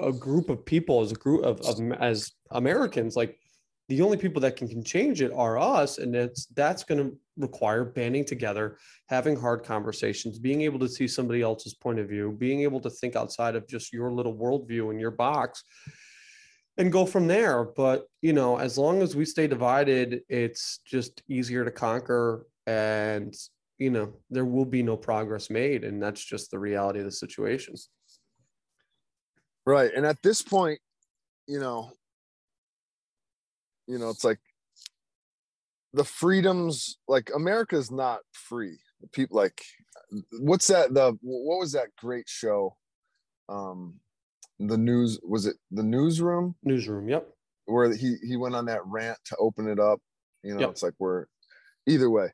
a 0.00 0.12
group 0.12 0.50
of 0.50 0.64
people, 0.64 1.02
as 1.02 1.12
a 1.12 1.16
group 1.16 1.44
of, 1.44 1.60
of 1.60 1.92
as 2.00 2.32
Americans, 2.50 3.16
like 3.16 3.38
the 3.88 4.02
only 4.02 4.16
people 4.16 4.40
that 4.42 4.56
can, 4.56 4.68
can 4.68 4.82
change 4.82 5.22
it 5.22 5.32
are 5.32 5.58
us. 5.58 5.98
And 5.98 6.14
it's 6.14 6.46
that's 6.46 6.84
going 6.84 7.04
to 7.04 7.16
require 7.36 7.84
banding 7.84 8.24
together 8.24 8.78
having 9.08 9.36
hard 9.36 9.62
conversations 9.62 10.38
being 10.38 10.62
able 10.62 10.78
to 10.78 10.88
see 10.88 11.06
somebody 11.06 11.42
else's 11.42 11.74
point 11.74 11.98
of 11.98 12.08
view 12.08 12.32
being 12.32 12.62
able 12.62 12.80
to 12.80 12.88
think 12.88 13.14
outside 13.14 13.54
of 13.54 13.68
just 13.68 13.92
your 13.92 14.10
little 14.10 14.34
worldview 14.34 14.90
and 14.90 14.98
your 14.98 15.10
box 15.10 15.64
and 16.78 16.92
go 16.92 17.06
from 17.06 17.26
there. 17.26 17.64
But 17.64 18.06
you 18.22 18.32
know 18.32 18.58
as 18.58 18.78
long 18.78 19.02
as 19.02 19.16
we 19.16 19.24
stay 19.24 19.46
divided 19.46 20.22
it's 20.28 20.80
just 20.84 21.22
easier 21.28 21.64
to 21.64 21.70
conquer 21.70 22.46
and 22.66 23.34
you 23.78 23.90
know 23.90 24.12
there 24.30 24.44
will 24.44 24.64
be 24.64 24.82
no 24.82 24.96
progress 24.96 25.50
made. 25.50 25.84
And 25.84 26.02
that's 26.02 26.24
just 26.24 26.50
the 26.50 26.58
reality 26.58 27.00
of 27.00 27.04
the 27.04 27.12
situation 27.12 27.74
right. 29.64 29.90
And 29.94 30.06
at 30.06 30.22
this 30.22 30.42
point 30.42 30.80
you 31.46 31.60
know 31.60 31.92
you 33.86 33.98
know 33.98 34.10
it's 34.10 34.24
like 34.24 34.40
the 35.92 36.04
freedoms 36.04 36.98
like 37.08 37.30
America 37.34 37.76
is 37.76 37.90
not 37.90 38.20
free. 38.32 38.78
People 39.12 39.36
like 39.36 39.62
what's 40.38 40.68
that 40.68 40.92
the 40.92 41.16
what 41.22 41.58
was 41.58 41.72
that 41.72 41.94
great 41.96 42.28
show? 42.28 42.76
Um 43.48 44.00
the 44.58 44.78
news 44.78 45.18
was 45.22 45.46
it 45.46 45.56
the 45.70 45.82
newsroom? 45.82 46.54
Newsroom 46.62 47.08
yep. 47.08 47.28
Where 47.66 47.92
he 47.94 48.16
he 48.22 48.36
went 48.36 48.54
on 48.54 48.66
that 48.66 48.80
rant 48.86 49.18
to 49.26 49.36
open 49.36 49.68
it 49.68 49.78
up 49.78 50.00
you 50.42 50.54
know 50.54 50.60
Yep. 50.60 50.70
it's 50.70 50.82
like 50.82 50.94
we're 50.98 51.26
either 51.86 52.08
way. 52.10 52.32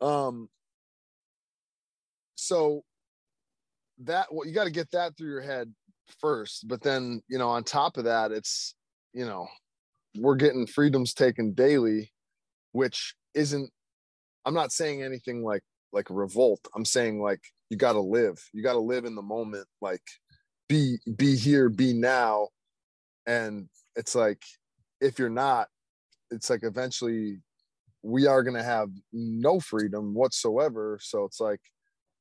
Um 0.00 0.48
so 2.36 2.82
that 4.04 4.26
well 4.32 4.46
you 4.46 4.54
got 4.54 4.64
to 4.64 4.70
get 4.70 4.90
that 4.92 5.16
through 5.16 5.28
your 5.30 5.42
head 5.42 5.72
first 6.20 6.66
but 6.68 6.82
then 6.82 7.20
you 7.28 7.36
know 7.36 7.48
on 7.48 7.64
top 7.64 7.96
of 7.96 8.04
that 8.04 8.30
it's 8.30 8.74
you 9.12 9.26
know 9.26 9.46
we're 10.16 10.36
getting 10.36 10.66
freedoms 10.66 11.12
taken 11.12 11.52
daily 11.52 12.10
which 12.72 13.14
isn't 13.34 13.70
i'm 14.46 14.54
not 14.54 14.70
saying 14.72 15.02
anything 15.02 15.42
like 15.42 15.62
like 15.92 16.10
a 16.10 16.14
revolt. 16.14 16.60
I'm 16.76 16.84
saying 16.84 17.20
like 17.20 17.40
you 17.70 17.76
got 17.76 17.92
to 17.94 18.00
live. 18.00 18.38
You 18.52 18.62
got 18.62 18.74
to 18.74 18.78
live 18.78 19.04
in 19.04 19.14
the 19.14 19.22
moment 19.22 19.66
like 19.80 20.02
be 20.68 20.98
be 21.16 21.36
here 21.36 21.68
be 21.68 21.92
now. 21.92 22.48
And 23.26 23.68
it's 23.96 24.14
like 24.14 24.42
if 25.00 25.18
you're 25.18 25.28
not 25.28 25.68
it's 26.30 26.50
like 26.50 26.62
eventually 26.62 27.38
we 28.02 28.26
are 28.26 28.42
going 28.42 28.56
to 28.56 28.62
have 28.62 28.90
no 29.12 29.58
freedom 29.58 30.14
whatsoever. 30.14 30.98
So 31.02 31.24
it's 31.24 31.40
like 31.40 31.60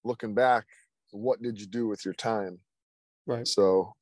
looking 0.03 0.33
back 0.33 0.65
what 1.11 1.41
did 1.41 1.59
you 1.59 1.67
do 1.67 1.87
with 1.87 2.03
your 2.03 2.13
time? 2.13 2.59
Right. 3.25 3.47
So 3.47 3.93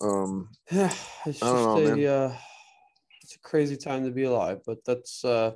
um 0.00 0.50
Yeah, 0.70 0.92
it's 1.26 1.40
just 1.40 1.52
know, 1.52 1.78
a 1.78 2.06
uh, 2.06 2.36
it's 3.22 3.36
a 3.36 3.40
crazy 3.40 3.76
time 3.76 4.04
to 4.04 4.10
be 4.10 4.24
alive, 4.24 4.60
but 4.66 4.78
that's 4.84 5.24
uh 5.24 5.52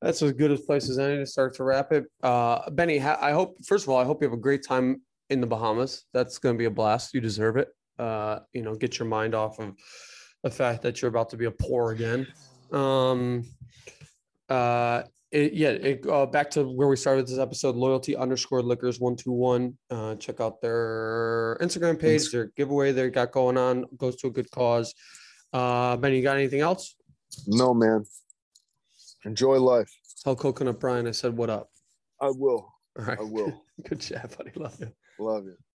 that's 0.00 0.22
as 0.22 0.32
good 0.32 0.50
a 0.50 0.56
place 0.56 0.90
as 0.90 0.98
any 0.98 1.16
to 1.16 1.26
start 1.26 1.54
to 1.54 1.64
wrap 1.64 1.92
it. 1.92 2.04
Uh 2.22 2.70
Benny, 2.70 3.00
I 3.00 3.32
hope 3.32 3.56
first 3.64 3.84
of 3.84 3.90
all, 3.90 3.98
I 3.98 4.04
hope 4.04 4.22
you 4.22 4.28
have 4.28 4.36
a 4.36 4.40
great 4.40 4.64
time 4.66 5.00
in 5.30 5.40
the 5.40 5.46
Bahamas. 5.46 6.04
That's 6.12 6.38
going 6.38 6.54
to 6.54 6.58
be 6.58 6.66
a 6.66 6.70
blast. 6.70 7.14
You 7.14 7.20
deserve 7.20 7.56
it. 7.56 7.68
Uh, 7.98 8.40
you 8.52 8.62
know, 8.62 8.74
get 8.74 8.98
your 8.98 9.08
mind 9.08 9.34
off 9.34 9.58
of 9.58 9.74
the 10.42 10.50
fact 10.50 10.82
that 10.82 11.00
you're 11.00 11.08
about 11.08 11.30
to 11.30 11.36
be 11.36 11.44
a 11.46 11.50
poor 11.50 11.92
again. 11.92 12.26
Um 12.72 13.44
uh 14.48 15.04
it, 15.30 15.52
yeah, 15.52 15.70
it, 15.70 16.06
uh, 16.06 16.26
back 16.26 16.48
to 16.50 16.62
where 16.62 16.86
we 16.86 16.94
started 16.96 17.26
this 17.26 17.38
episode, 17.38 17.74
loyalty 17.74 18.14
underscore 18.16 18.62
liquors 18.62 19.00
one 19.00 19.16
two 19.16 19.32
one. 19.32 19.76
Uh, 19.90 20.14
check 20.16 20.40
out 20.40 20.60
their 20.60 21.56
Instagram 21.60 21.98
page, 21.98 22.30
their 22.30 22.46
giveaway 22.56 22.92
they 22.92 23.10
got 23.10 23.32
going 23.32 23.56
on 23.56 23.84
goes 23.96 24.14
to 24.16 24.28
a 24.28 24.30
good 24.30 24.48
cause. 24.52 24.94
Uh, 25.52 25.96
Ben, 25.96 26.12
you 26.12 26.22
got 26.22 26.36
anything 26.36 26.60
else? 26.60 26.96
no 27.46 27.74
man 27.74 28.04
enjoy 29.24 29.58
life 29.58 29.90
Tell 30.22 30.36
Coconut 30.36 30.80
Brian 30.80 31.06
I 31.06 31.10
said 31.10 31.36
what 31.36 31.50
up. 31.50 31.68
i 32.20 32.30
will 32.30 32.72
All 32.98 33.04
right, 33.04 33.18
i 33.18 33.22
will 33.22 33.62
Good 33.88 34.00
chat, 34.00 34.36
buddy. 34.36 34.52
Love 34.54 34.76
you. 34.80 34.92
Love 35.18 35.44
you 35.46 35.73